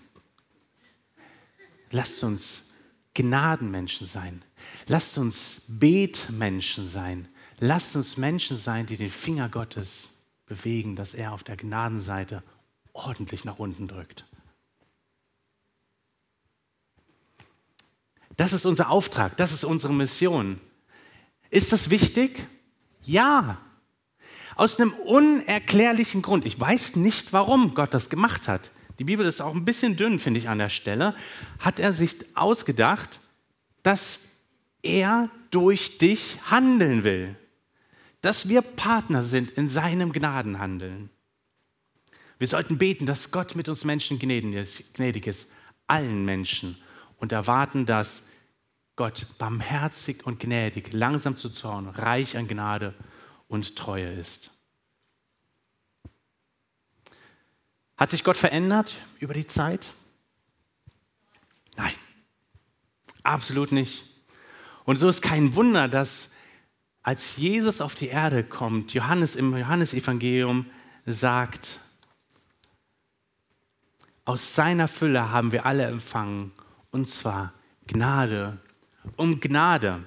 Lasst 1.90 2.24
uns 2.24 2.72
Gnadenmenschen 3.12 4.06
sein. 4.06 4.42
Lasst 4.86 5.18
uns 5.18 5.62
Betmenschen 5.68 6.88
sein. 6.88 7.28
Lasst 7.58 7.96
uns 7.96 8.16
Menschen 8.16 8.56
sein, 8.56 8.86
die 8.86 8.96
den 8.96 9.10
Finger 9.10 9.48
Gottes 9.48 10.10
bewegen, 10.46 10.96
dass 10.96 11.14
er 11.14 11.32
auf 11.32 11.44
der 11.44 11.56
Gnadenseite 11.56 12.42
ordentlich 12.92 13.44
nach 13.44 13.58
unten 13.58 13.88
drückt. 13.88 14.24
Das 18.36 18.52
ist 18.52 18.66
unser 18.66 18.90
Auftrag, 18.90 19.36
das 19.36 19.52
ist 19.52 19.64
unsere 19.64 19.92
Mission. 19.92 20.60
Ist 21.50 21.72
das 21.72 21.90
wichtig? 21.90 22.46
Ja. 23.02 23.58
Aus 24.56 24.80
einem 24.80 24.92
unerklärlichen 24.92 26.22
Grund. 26.22 26.44
Ich 26.44 26.58
weiß 26.58 26.96
nicht, 26.96 27.32
warum 27.32 27.74
Gott 27.74 27.94
das 27.94 28.10
gemacht 28.10 28.48
hat. 28.48 28.70
Die 28.98 29.04
Bibel 29.04 29.26
ist 29.26 29.40
auch 29.40 29.54
ein 29.54 29.64
bisschen 29.64 29.96
dünn, 29.96 30.18
finde 30.18 30.38
ich, 30.38 30.48
an 30.48 30.58
der 30.58 30.68
Stelle. 30.68 31.14
Hat 31.58 31.80
er 31.80 31.92
sich 31.92 32.16
ausgedacht, 32.36 33.20
dass 33.82 34.20
er 34.84 35.30
durch 35.50 35.98
dich 35.98 36.38
handeln 36.50 37.04
will. 37.04 37.36
Dass 38.20 38.48
wir 38.48 38.62
Partner 38.62 39.22
sind 39.22 39.50
in 39.50 39.68
seinem 39.68 40.12
Gnadenhandeln. 40.12 41.10
Wir 42.38 42.48
sollten 42.48 42.78
beten, 42.78 43.06
dass 43.06 43.30
Gott 43.30 43.54
mit 43.54 43.68
uns 43.68 43.84
Menschen 43.84 44.18
gnädig 44.18 45.26
ist, 45.26 45.46
allen 45.86 46.24
Menschen, 46.24 46.76
und 47.18 47.32
erwarten, 47.32 47.86
dass 47.86 48.28
Gott 48.96 49.26
barmherzig 49.38 50.26
und 50.26 50.40
gnädig, 50.40 50.92
langsam 50.92 51.36
zu 51.36 51.50
Zorn, 51.50 51.88
reich 51.88 52.36
an 52.36 52.48
Gnade 52.48 52.94
und 53.48 53.76
Treue 53.76 54.12
ist. 54.12 54.50
Hat 57.96 58.10
sich 58.10 58.24
Gott 58.24 58.36
verändert 58.36 58.94
über 59.20 59.34
die 59.34 59.46
Zeit? 59.46 59.92
Nein, 61.76 61.94
absolut 63.22 63.72
nicht. 63.72 64.13
Und 64.84 64.98
so 64.98 65.08
ist 65.08 65.22
kein 65.22 65.54
Wunder, 65.54 65.88
dass 65.88 66.30
als 67.02 67.36
Jesus 67.36 67.80
auf 67.80 67.94
die 67.94 68.08
Erde 68.08 68.44
kommt, 68.44 68.94
Johannes 68.94 69.36
im 69.36 69.56
Johannesevangelium 69.56 70.66
sagt, 71.06 71.80
aus 74.24 74.54
seiner 74.54 74.88
Fülle 74.88 75.30
haben 75.30 75.52
wir 75.52 75.66
alle 75.66 75.84
empfangen, 75.84 76.52
und 76.90 77.10
zwar 77.10 77.52
Gnade 77.86 78.58
um 79.16 79.40
Gnade. 79.40 80.02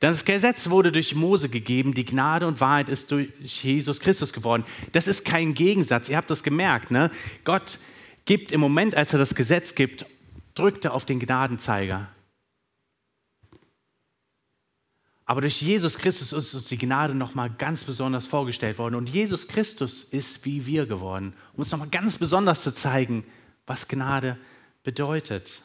Das 0.00 0.24
Gesetz 0.24 0.70
wurde 0.70 0.92
durch 0.92 1.14
Mose 1.14 1.48
gegeben, 1.48 1.92
die 1.92 2.04
Gnade 2.04 2.46
und 2.46 2.60
Wahrheit 2.60 2.88
ist 2.88 3.10
durch 3.10 3.30
Jesus 3.40 3.98
Christus 3.98 4.32
geworden. 4.32 4.64
Das 4.92 5.08
ist 5.08 5.24
kein 5.24 5.54
Gegensatz, 5.54 6.08
ihr 6.08 6.16
habt 6.16 6.30
das 6.30 6.42
gemerkt. 6.42 6.90
Ne? 6.90 7.10
Gott 7.44 7.78
gibt 8.24 8.52
im 8.52 8.60
Moment, 8.60 8.94
als 8.94 9.12
er 9.12 9.18
das 9.18 9.34
Gesetz 9.34 9.74
gibt, 9.74 10.06
drückt 10.54 10.84
er 10.84 10.94
auf 10.94 11.04
den 11.04 11.18
Gnadenzeiger. 11.18 12.08
Aber 15.28 15.42
durch 15.42 15.60
Jesus 15.60 15.98
Christus 15.98 16.32
ist 16.32 16.54
uns 16.54 16.68
die 16.68 16.78
Gnade 16.78 17.14
nochmal 17.14 17.50
ganz 17.50 17.84
besonders 17.84 18.26
vorgestellt 18.26 18.78
worden. 18.78 18.94
Und 18.94 19.10
Jesus 19.10 19.46
Christus 19.46 20.02
ist 20.02 20.46
wie 20.46 20.64
wir 20.64 20.86
geworden, 20.86 21.34
um 21.52 21.60
uns 21.60 21.70
nochmal 21.70 21.90
ganz 21.90 22.16
besonders 22.16 22.62
zu 22.62 22.74
zeigen, 22.74 23.24
was 23.66 23.88
Gnade 23.88 24.38
bedeutet. 24.84 25.60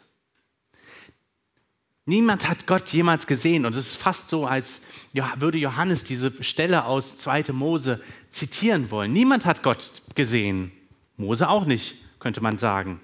Niemand 2.05 2.49
hat 2.49 2.67
Gott 2.67 2.89
jemals 2.89 3.25
gesehen 3.25 3.65
und 3.65 3.73
es 3.77 3.91
ist 3.91 3.95
fast 3.95 4.29
so, 4.29 4.45
als 4.45 4.81
würde 5.13 5.57
Johannes 5.57 6.03
diese 6.03 6.43
Stelle 6.43 6.83
aus 6.83 7.17
2. 7.19 7.53
Mose 7.53 8.01
zitieren 8.31 8.91
wollen. 8.91 9.13
Niemand 9.13 9.45
hat 9.45 9.63
Gott 9.63 10.01
gesehen. 10.13 10.73
Mose 11.15 11.47
auch 11.47 11.65
nicht, 11.65 11.95
könnte 12.19 12.41
man 12.41 12.57
sagen. 12.57 12.99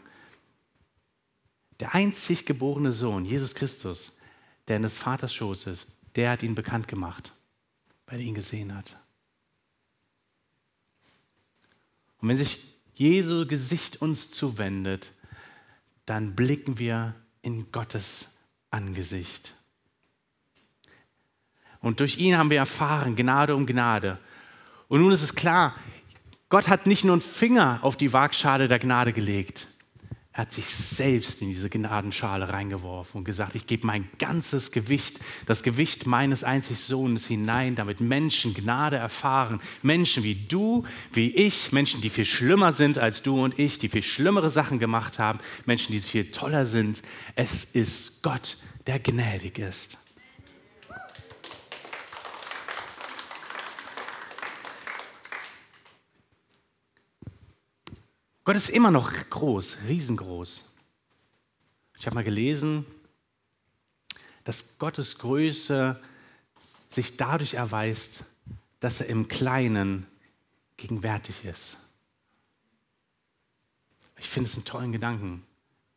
Der 1.80 1.96
einzig 1.96 2.46
geborene 2.46 2.92
Sohn, 2.92 3.24
Jesus 3.24 3.56
Christus, 3.56 4.12
der 4.68 4.76
in 4.76 4.82
des 4.82 4.98
Vaters 4.98 5.34
Schoß 5.34 5.68
ist, 5.68 5.88
der 6.16 6.32
hat 6.32 6.44
ihn 6.44 6.56
bekannt 6.56 6.88
gemacht, 6.88 7.34
weil 8.08 8.20
er 8.20 8.26
ihn 8.26 8.36
gesehen 8.36 8.76
hat. 8.76 8.98
Und 12.22 12.30
wenn 12.30 12.38
sich 12.38 12.64
Jesu 12.94 13.46
Gesicht 13.46 14.02
uns 14.02 14.30
zuwendet, 14.30 15.14
dann 16.06 16.36
blicken 16.36 16.80
wir 16.80 17.16
in 17.42 17.72
Gottes 17.72 18.38
Angesicht. 18.72 19.54
Und 21.82 22.02
durch 22.02 22.18
ihn 22.18 22.38
haben 22.38 22.50
wir 22.50 22.58
erfahren, 22.58 23.16
Gnade 23.16 23.56
um 23.56 23.66
Gnade. 23.66 24.20
Und 24.90 25.02
nun 25.02 25.12
ist 25.12 25.24
es 25.24 25.36
klar, 25.36 25.76
Gott 26.50 26.68
hat 26.68 26.88
nicht 26.88 27.06
nur 27.06 27.14
einen 27.14 27.22
Finger 27.22 27.80
auf 27.84 27.96
die 27.96 28.12
Waagschale 28.12 28.68
der 28.68 28.80
Gnade 28.80 29.14
gelegt, 29.14 29.68
er 30.40 30.44
hat 30.44 30.54
sich 30.54 30.74
selbst 30.74 31.42
in 31.42 31.50
diese 31.50 31.70
Gnadenschale 31.70 32.48
reingeworfen 32.48 33.18
und 33.18 33.26
gesagt, 33.26 33.56
ich 33.56 33.68
gebe 33.68 33.86
mein 33.86 34.08
ganzes 34.20 34.72
Gewicht, 34.72 35.20
das 35.48 35.64
Gewicht 35.64 36.08
meines 36.08 36.46
einzigen 36.46 36.80
Sohnes 36.80 37.28
hinein, 37.28 37.76
damit 37.76 38.00
Menschen 38.00 38.54
Gnade 38.54 38.96
erfahren. 38.96 39.60
Menschen 39.82 40.24
wie 40.24 40.36
du, 40.36 40.86
wie 41.12 41.36
ich, 41.36 41.74
Menschen, 41.74 42.00
die 42.00 42.10
viel 42.10 42.24
schlimmer 42.24 42.72
sind 42.72 42.98
als 42.98 43.22
du 43.22 43.44
und 43.44 43.60
ich, 43.60 43.80
die 43.80 43.90
viel 43.90 44.02
schlimmere 44.02 44.50
Sachen 44.50 44.80
gemacht 44.80 45.20
haben, 45.20 45.40
Menschen, 45.66 45.92
die 45.92 46.00
viel 46.00 46.32
toller 46.32 46.66
sind. 46.66 47.02
Es 47.36 47.66
ist 47.66 48.24
Gott, 48.24 48.56
der 48.88 49.00
gnädig 49.00 49.60
ist. 49.60 49.98
Gott 58.50 58.56
ist 58.56 58.70
immer 58.70 58.90
noch 58.90 59.12
groß, 59.30 59.78
riesengroß. 59.88 60.66
Ich 62.00 62.08
habe 62.08 62.16
mal 62.16 62.24
gelesen, 62.24 62.84
dass 64.44 64.80
Gottes 64.80 65.20
Größe 65.20 66.02
sich 66.90 67.16
dadurch 67.16 67.54
erweist, 67.54 68.24
dass 68.80 69.02
er 69.02 69.06
im 69.06 69.28
Kleinen 69.28 70.08
gegenwärtig 70.78 71.46
ist. 71.46 71.78
Ich 74.18 74.28
finde 74.28 74.50
es 74.50 74.56
einen 74.56 74.66
tollen 74.66 74.92
Gedanken. 74.94 75.46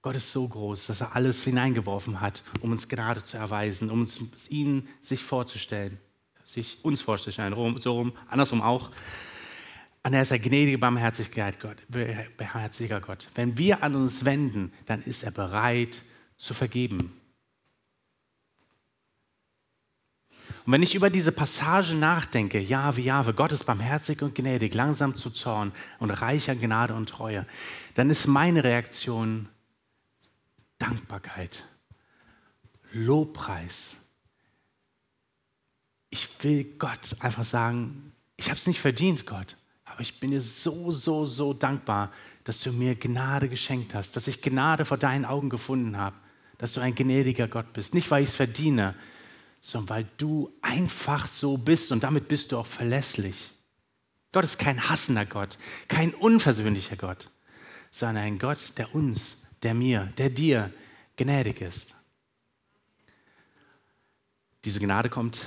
Gott 0.03 0.17
ist 0.17 0.31
so 0.31 0.47
groß, 0.47 0.88
dass 0.88 1.01
er 1.01 1.17
alles 1.17 1.43
hineingeworfen 1.45 2.21
hat, 2.21 2.43
um 2.61 2.73
uns 2.73 2.87
Gnade 2.87 3.25
zu 3.25 3.38
erweisen, 3.38 3.88
um 3.88 4.03
uns 4.03 4.21
ihn 4.51 4.87
sich 5.01 5.25
vorzustellen, 5.25 5.99
sich 6.45 6.85
uns 6.85 7.01
vorzustellen, 7.01 7.55
so 7.81 7.95
rum, 7.95 8.12
andersrum 8.29 8.61
auch. 8.61 8.91
Und 10.05 10.15
er 10.15 10.23
ist 10.23 10.33
ein 10.33 10.43
gnädiger 10.43 10.79
Barmherzigkeit 10.79 11.61
Gott, 11.61 11.77
barmherziger 11.88 13.01
Gott. 13.01 13.29
Wenn 13.35 13.57
wir 13.57 13.83
an 13.83 13.95
uns 13.95 14.25
wenden, 14.25 14.73
dann 14.87 15.03
ist 15.03 15.23
er 15.23 15.31
bereit 15.31 16.03
zu 16.37 16.55
vergeben. 16.55 17.12
Und 20.65 20.73
wenn 20.73 20.83
ich 20.83 20.95
über 20.95 21.11
diese 21.11 21.33
Passage 21.33 21.95
nachdenke, 21.95 22.61
Jahwe, 22.61 23.01
Jahwe, 23.01 23.35
Gott 23.35 23.53
ist 23.53 23.65
barmherzig 23.65 24.23
und 24.23 24.35
gnädig, 24.35 24.75
langsam 24.75 25.17
zu 25.17 25.31
Zorn 25.31 25.73
und 25.99 26.11
reich 26.11 26.51
an 26.51 26.61
Gnade 26.61 26.95
und 26.95 27.09
Treue, 27.09 27.47
dann 27.95 28.11
ist 28.11 28.27
meine 28.27 28.62
Reaktion 28.62 29.49
Dankbarkeit, 30.79 31.65
Lobpreis. 32.93 33.95
Ich 36.11 36.29
will 36.43 36.65
Gott 36.65 37.17
einfach 37.21 37.45
sagen, 37.45 38.12
ich 38.37 38.49
habe 38.49 38.59
es 38.59 38.67
nicht 38.67 38.81
verdient, 38.81 39.27
Gott. 39.27 39.57
Aber 39.93 40.01
ich 40.01 40.19
bin 40.19 40.31
dir 40.31 40.41
so, 40.41 40.91
so, 40.91 41.27
so 41.27 41.53
dankbar, 41.53 42.11
dass 42.45 42.63
du 42.63 42.73
mir 42.73 42.95
Gnade 42.95 43.51
geschenkt 43.51 43.95
hast, 43.95 44.17
dass 44.17 44.27
ich 44.27 44.41
Gnade 44.41 44.87
vor 44.87 44.97
deinen 44.97 45.27
Augen 45.27 45.51
gefunden 45.51 45.99
habe, 45.99 46.17
dass 46.57 46.73
du 46.73 46.81
ein 46.81 46.95
gnädiger 46.95 47.47
Gott 47.47 47.75
bist. 47.75 47.93
Nicht, 47.93 48.11
weil 48.11 48.23
ich 48.23 48.31
es 48.31 48.35
verdiene, 48.37 48.95
sondern 49.61 49.91
weil 49.91 50.07
du 50.17 50.51
einfach 50.63 51.27
so 51.27 51.59
bist 51.59 51.93
und 51.93 52.05
damit 52.05 52.27
bist 52.27 52.53
du 52.53 52.59
auch 52.59 52.67
verlässlich. 52.67 53.51
Gott 54.33 54.45
ist 54.45 54.59
kein 54.59 54.89
hassender 54.89 55.27
Gott, 55.27 55.59
kein 55.89 56.15
unversöhnlicher 56.15 56.97
Gott, 56.97 57.31
sondern 57.91 58.25
ein 58.25 58.39
Gott, 58.39 58.79
der 58.79 58.95
uns, 58.95 59.45
der 59.63 59.75
mir, 59.75 60.11
der 60.17 60.31
dir 60.31 60.73
gnädig 61.17 61.61
ist. 61.61 61.95
Diese 64.65 64.81
Gnade 64.81 65.11
kommt 65.11 65.45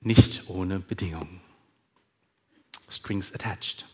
nicht 0.00 0.50
ohne 0.50 0.80
Bedingungen 0.80 1.43
strings 2.94 3.32
attached. 3.32 3.86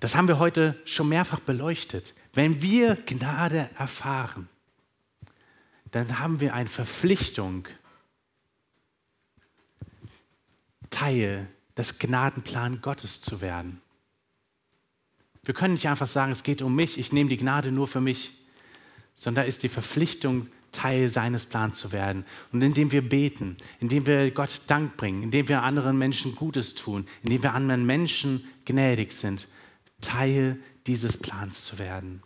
Das 0.00 0.14
haben 0.14 0.28
wir 0.28 0.38
heute 0.38 0.80
schon 0.84 1.08
mehrfach 1.08 1.40
beleuchtet. 1.40 2.14
Wenn 2.32 2.62
wir 2.62 2.94
Gnade 2.94 3.68
erfahren, 3.76 4.48
dann 5.90 6.18
haben 6.18 6.40
wir 6.40 6.54
eine 6.54 6.68
Verpflichtung, 6.68 7.66
Teil 10.90 11.48
des 11.76 11.98
Gnadenplans 11.98 12.80
Gottes 12.80 13.20
zu 13.20 13.40
werden. 13.40 13.80
Wir 15.44 15.54
können 15.54 15.74
nicht 15.74 15.88
einfach 15.88 16.06
sagen, 16.06 16.32
es 16.32 16.42
geht 16.42 16.62
um 16.62 16.74
mich, 16.74 16.98
ich 16.98 17.12
nehme 17.12 17.30
die 17.30 17.36
Gnade 17.36 17.72
nur 17.72 17.86
für 17.86 18.00
mich, 18.00 18.38
sondern 19.14 19.44
da 19.44 19.48
ist 19.48 19.62
die 19.62 19.68
Verpflichtung 19.68 20.48
Teil 20.72 21.08
seines 21.08 21.46
Plans 21.46 21.78
zu 21.78 21.92
werden. 21.92 22.24
Und 22.52 22.62
indem 22.62 22.92
wir 22.92 23.06
beten, 23.06 23.56
indem 23.80 24.06
wir 24.06 24.30
Gott 24.30 24.62
Dank 24.66 24.96
bringen, 24.96 25.22
indem 25.22 25.48
wir 25.48 25.62
anderen 25.62 25.98
Menschen 25.98 26.34
Gutes 26.34 26.74
tun, 26.74 27.06
indem 27.22 27.42
wir 27.42 27.54
anderen 27.54 27.86
Menschen 27.86 28.46
gnädig 28.64 29.12
sind, 29.12 29.48
Teil 30.00 30.58
dieses 30.86 31.16
Plans 31.16 31.64
zu 31.64 31.78
werden. 31.78 32.22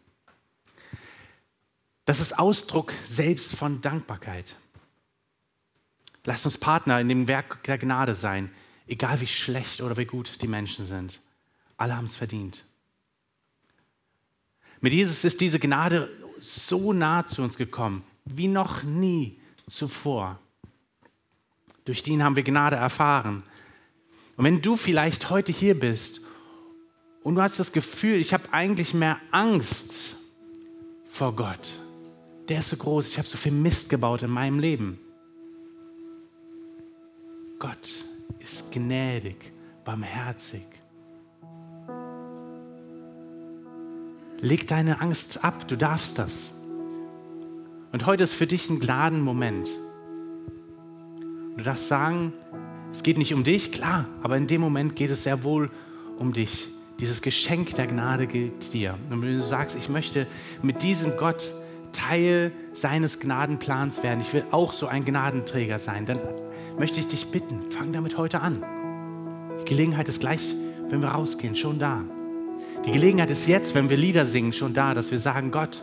Das 2.04 2.20
ist 2.20 2.38
Ausdruck 2.38 2.92
selbst 3.06 3.54
von 3.54 3.80
Dankbarkeit. 3.80 4.56
Lasst 6.24 6.46
uns 6.46 6.58
Partner 6.58 7.00
in 7.00 7.08
dem 7.08 7.28
Werk 7.28 7.62
der 7.64 7.78
Gnade 7.78 8.14
sein, 8.14 8.50
egal 8.86 9.20
wie 9.20 9.26
schlecht 9.26 9.80
oder 9.80 9.96
wie 9.96 10.04
gut 10.04 10.42
die 10.42 10.48
Menschen 10.48 10.84
sind. 10.84 11.20
Alle 11.76 11.96
haben 11.96 12.04
es 12.04 12.14
verdient. 12.14 12.64
Mit 14.80 14.92
Jesus 14.92 15.24
ist 15.24 15.40
diese 15.40 15.60
Gnade 15.60 16.10
so 16.38 16.92
nah 16.92 17.24
zu 17.24 17.42
uns 17.42 17.56
gekommen 17.56 18.04
wie 18.24 18.48
noch 18.48 18.82
nie 18.82 19.38
zuvor. 19.66 20.38
Durch 21.84 22.02
den 22.02 22.22
haben 22.22 22.36
wir 22.36 22.42
Gnade 22.42 22.76
erfahren. 22.76 23.42
Und 24.36 24.44
wenn 24.44 24.62
du 24.62 24.76
vielleicht 24.76 25.30
heute 25.30 25.52
hier 25.52 25.78
bist 25.78 26.20
und 27.22 27.34
du 27.34 27.42
hast 27.42 27.58
das 27.58 27.72
Gefühl, 27.72 28.18
ich 28.18 28.32
habe 28.32 28.52
eigentlich 28.52 28.94
mehr 28.94 29.20
Angst 29.30 30.16
vor 31.06 31.34
Gott, 31.34 31.72
der 32.48 32.60
ist 32.60 32.70
so 32.70 32.76
groß, 32.76 33.08
ich 33.08 33.18
habe 33.18 33.28
so 33.28 33.36
viel 33.36 33.52
Mist 33.52 33.88
gebaut 33.88 34.22
in 34.22 34.30
meinem 34.30 34.58
Leben. 34.58 34.98
Gott 37.58 37.88
ist 38.40 38.72
gnädig, 38.72 39.52
barmherzig. 39.84 40.66
Leg 44.40 44.66
deine 44.66 45.00
Angst 45.00 45.44
ab, 45.44 45.68
du 45.68 45.76
darfst 45.76 46.18
das. 46.18 46.54
Und 47.92 48.06
heute 48.06 48.24
ist 48.24 48.32
für 48.32 48.46
dich 48.46 48.70
ein 48.70 48.80
geladen 48.80 49.20
Moment. 49.20 49.68
Du 51.58 51.62
darfst 51.62 51.88
sagen, 51.88 52.32
es 52.90 53.02
geht 53.02 53.18
nicht 53.18 53.34
um 53.34 53.44
dich, 53.44 53.70
klar, 53.70 54.06
aber 54.22 54.38
in 54.38 54.46
dem 54.46 54.62
Moment 54.62 54.96
geht 54.96 55.10
es 55.10 55.24
sehr 55.24 55.44
wohl 55.44 55.70
um 56.18 56.32
dich. 56.32 56.68
Dieses 57.00 57.20
Geschenk 57.20 57.74
der 57.74 57.86
Gnade 57.86 58.26
gilt 58.26 58.72
dir. 58.72 58.96
Und 59.10 59.20
wenn 59.20 59.34
du 59.34 59.42
sagst, 59.42 59.76
ich 59.76 59.90
möchte 59.90 60.26
mit 60.62 60.82
diesem 60.82 61.18
Gott 61.18 61.52
Teil 61.92 62.52
seines 62.72 63.20
Gnadenplans 63.20 64.02
werden, 64.02 64.22
ich 64.22 64.32
will 64.32 64.44
auch 64.52 64.72
so 64.72 64.86
ein 64.86 65.04
Gnadenträger 65.04 65.78
sein, 65.78 66.06
dann 66.06 66.18
möchte 66.78 66.98
ich 66.98 67.08
dich 67.08 67.26
bitten, 67.26 67.70
fang 67.70 67.92
damit 67.92 68.16
heute 68.16 68.40
an. 68.40 68.64
Die 69.60 69.68
Gelegenheit 69.68 70.08
ist 70.08 70.20
gleich, 70.20 70.54
wenn 70.88 71.02
wir 71.02 71.10
rausgehen, 71.10 71.56
schon 71.56 71.78
da. 71.78 72.02
Die 72.86 72.92
Gelegenheit 72.92 73.30
ist 73.30 73.46
jetzt, 73.46 73.74
wenn 73.74 73.90
wir 73.90 73.98
Lieder 73.98 74.24
singen, 74.24 74.54
schon 74.54 74.72
da, 74.72 74.94
dass 74.94 75.10
wir 75.10 75.18
sagen, 75.18 75.50
Gott, 75.50 75.82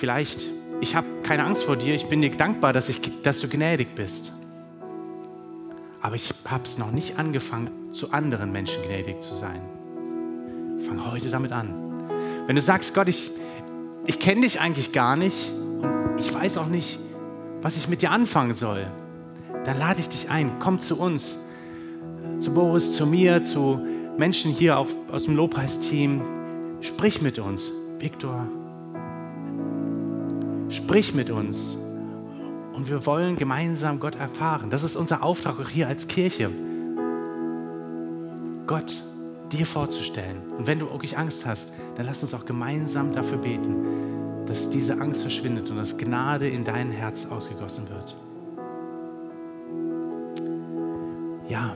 vielleicht, 0.00 0.40
ich 0.80 0.96
habe 0.96 1.06
keine 1.22 1.44
Angst 1.44 1.64
vor 1.64 1.76
dir, 1.76 1.94
ich 1.94 2.06
bin 2.06 2.22
dir 2.22 2.30
dankbar, 2.30 2.72
dass, 2.72 2.88
ich, 2.88 3.00
dass 3.22 3.40
du 3.40 3.48
gnädig 3.48 3.94
bist. 3.94 4.32
Aber 6.00 6.16
ich 6.16 6.32
habe 6.46 6.64
es 6.64 6.78
noch 6.78 6.90
nicht 6.90 7.18
angefangen, 7.18 7.92
zu 7.92 8.10
anderen 8.10 8.50
Menschen 8.50 8.82
gnädig 8.82 9.20
zu 9.20 9.34
sein. 9.34 9.60
Fang 10.86 11.12
heute 11.12 11.28
damit 11.28 11.52
an. 11.52 12.08
Wenn 12.46 12.56
du 12.56 12.62
sagst, 12.62 12.94
Gott, 12.94 13.08
ich, 13.08 13.30
ich 14.06 14.18
kenne 14.18 14.40
dich 14.40 14.58
eigentlich 14.58 14.92
gar 14.92 15.16
nicht 15.16 15.50
und 15.82 16.18
ich 16.18 16.32
weiß 16.32 16.56
auch 16.56 16.68
nicht, 16.68 16.98
was 17.60 17.76
ich 17.76 17.86
mit 17.86 18.00
dir 18.00 18.10
anfangen 18.10 18.54
soll, 18.54 18.86
dann 19.66 19.78
lade 19.78 20.00
ich 20.00 20.08
dich 20.08 20.30
ein, 20.30 20.58
komm 20.60 20.80
zu 20.80 20.98
uns, 20.98 21.38
zu 22.38 22.54
Boris, 22.54 22.94
zu 22.94 23.06
mir, 23.06 23.42
zu 23.42 23.78
Menschen 24.16 24.50
hier 24.50 24.78
auch 24.78 24.88
aus 25.12 25.26
dem 25.26 25.36
Lobpreisteam. 25.36 26.22
Sprich 26.80 27.20
mit 27.20 27.38
uns, 27.38 27.70
Viktor. 27.98 28.48
Sprich 30.70 31.14
mit 31.14 31.30
uns. 31.30 31.76
Und 32.72 32.88
wir 32.88 33.04
wollen 33.04 33.36
gemeinsam 33.36 33.98
Gott 33.98 34.14
erfahren. 34.14 34.70
Das 34.70 34.84
ist 34.84 34.96
unser 34.96 35.22
Auftrag 35.22 35.58
auch 35.60 35.68
hier 35.68 35.88
als 35.88 36.06
Kirche. 36.06 36.50
Gott 38.66 39.02
dir 39.50 39.66
vorzustellen. 39.66 40.38
Und 40.56 40.68
wenn 40.68 40.78
du 40.78 40.88
wirklich 40.90 41.18
Angst 41.18 41.44
hast, 41.44 41.72
dann 41.96 42.06
lass 42.06 42.22
uns 42.22 42.32
auch 42.34 42.46
gemeinsam 42.46 43.12
dafür 43.12 43.38
beten, 43.38 44.46
dass 44.46 44.70
diese 44.70 45.00
Angst 45.00 45.22
verschwindet 45.22 45.68
und 45.70 45.76
dass 45.76 45.98
Gnade 45.98 46.48
in 46.48 46.64
dein 46.64 46.92
Herz 46.92 47.26
ausgegossen 47.26 47.88
wird. 47.88 48.16
Ja, 51.48 51.74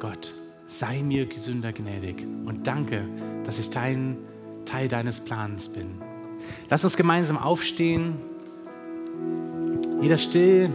Gott, 0.00 0.34
sei 0.66 1.02
mir 1.02 1.26
Gesünder 1.26 1.74
gnädig 1.74 2.26
und 2.46 2.66
danke, 2.66 3.04
dass 3.44 3.58
ich 3.58 3.68
dein 3.68 4.16
Teil 4.64 4.88
deines 4.88 5.20
Plans 5.20 5.68
bin. 5.68 6.09
Lass 6.68 6.84
uns 6.84 6.96
gemeinsam 6.96 7.38
aufstehen, 7.38 8.14
jeder 10.00 10.18
still 10.18 10.70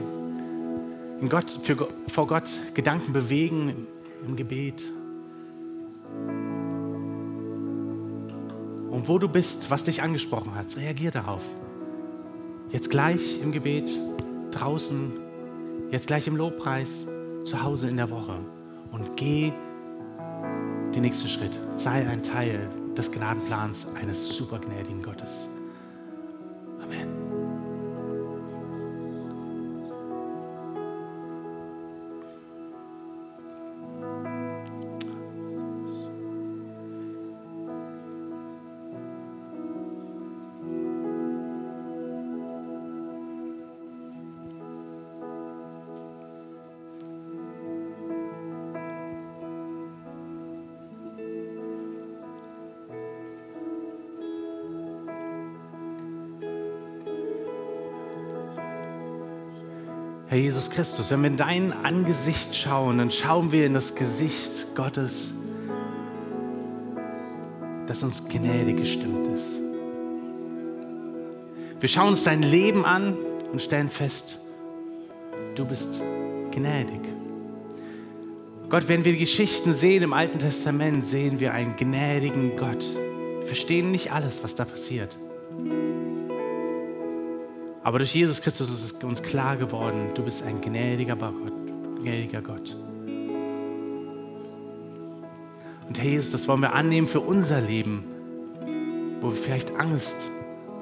in 1.21 1.29
Gott, 1.29 1.49
für, 1.49 1.87
vor 2.07 2.27
Gott 2.27 2.49
Gedanken 2.73 3.13
bewegen 3.13 3.87
im 4.25 4.35
Gebet. 4.35 4.83
Und 8.89 9.07
wo 9.07 9.17
du 9.17 9.27
bist, 9.27 9.69
was 9.71 9.83
dich 9.83 10.01
angesprochen 10.01 10.55
hat, 10.55 10.77
reagier 10.77 11.11
darauf. 11.11 11.43
Jetzt 12.71 12.89
gleich 12.89 13.41
im 13.41 13.51
Gebet, 13.51 13.89
draußen, 14.51 15.11
jetzt 15.91 16.07
gleich 16.07 16.27
im 16.27 16.35
Lobpreis, 16.35 17.05
zu 17.43 17.63
Hause 17.63 17.87
in 17.87 17.97
der 17.97 18.09
Woche. 18.09 18.39
Und 18.91 19.17
geh 19.17 19.51
den 20.93 21.01
nächsten 21.01 21.27
Schritt. 21.27 21.59
Sei 21.75 22.07
ein 22.07 22.23
Teil 22.23 22.69
des 22.97 23.11
Gnadenplans 23.11 23.87
eines 23.95 24.29
supergnädigen 24.29 25.01
Gottes. 25.01 25.47
Herr 60.35 60.41
Jesus 60.41 60.69
Christus, 60.69 61.11
wenn 61.11 61.21
wir 61.21 61.29
in 61.29 61.37
dein 61.37 61.71
Angesicht 61.71 62.53
schauen, 62.53 62.97
dann 62.97 63.09
schauen 63.09 63.53
wir 63.53 63.65
in 63.65 63.73
das 63.73 63.95
Gesicht 63.95 64.75
Gottes, 64.75 65.31
das 67.87 68.03
uns 68.03 68.27
gnädig 68.27 68.75
gestimmt 68.75 69.27
ist. 69.27 69.61
Wir 71.79 71.87
schauen 71.87 72.09
uns 72.09 72.25
dein 72.25 72.43
Leben 72.43 72.83
an 72.83 73.15
und 73.53 73.61
stellen 73.61 73.89
fest, 73.89 74.39
du 75.55 75.63
bist 75.63 76.03
gnädig. 76.51 76.99
Gott, 78.67 78.89
wenn 78.89 79.05
wir 79.05 79.13
die 79.13 79.19
Geschichten 79.19 79.73
sehen 79.73 80.03
im 80.03 80.11
Alten 80.11 80.39
Testament, 80.39 81.07
sehen 81.07 81.39
wir 81.39 81.53
einen 81.53 81.77
gnädigen 81.77 82.57
Gott. 82.57 82.83
Wir 83.39 83.47
verstehen 83.47 83.89
nicht 83.89 84.11
alles, 84.11 84.43
was 84.43 84.53
da 84.53 84.65
passiert. 84.65 85.15
Aber 87.85 87.99
durch 87.99 88.15
Jesus 88.15 88.41
Christus 88.41 88.67
ist 88.71 88.83
es 88.83 89.03
uns 89.03 89.21
klar 89.21 89.57
geworden, 89.57 90.09
du 90.15 90.23
bist 90.23 90.41
ein 90.41 90.59
gnädiger 90.59 91.15
Gott. 91.15 91.35
Gnädiger 92.01 92.41
Gott. 92.41 92.75
Und 95.87 95.95
Herr 95.95 96.09
Jesus, 96.09 96.31
das 96.31 96.47
wollen 96.47 96.61
wir 96.61 96.73
annehmen 96.73 97.07
für 97.07 97.19
unser 97.19 97.61
Leben, 97.61 98.03
wo 99.21 99.27
wir 99.27 99.37
vielleicht 99.37 99.75
Angst, 99.75 100.31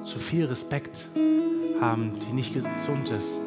zu 0.02 0.18
viel 0.18 0.46
Respekt 0.46 1.06
haben, 1.78 2.12
die 2.26 2.32
nicht 2.32 2.54
gesund 2.54 3.10
ist. 3.10 3.38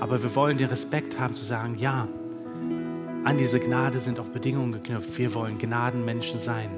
Aber 0.00 0.22
wir 0.22 0.34
wollen 0.34 0.56
den 0.56 0.68
Respekt 0.68 1.20
haben 1.20 1.34
zu 1.34 1.44
sagen, 1.44 1.76
ja, 1.76 2.08
an 3.24 3.36
diese 3.36 3.60
Gnade 3.60 4.00
sind 4.00 4.18
auch 4.18 4.28
Bedingungen 4.28 4.72
geknüpft. 4.72 5.18
Wir 5.18 5.34
wollen 5.34 5.58
Gnadenmenschen 5.58 6.40
sein. 6.40 6.70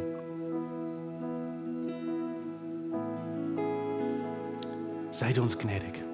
Sei 5.13 5.35
du 5.35 5.43
uns 5.43 5.59
gnädig. 5.59 6.12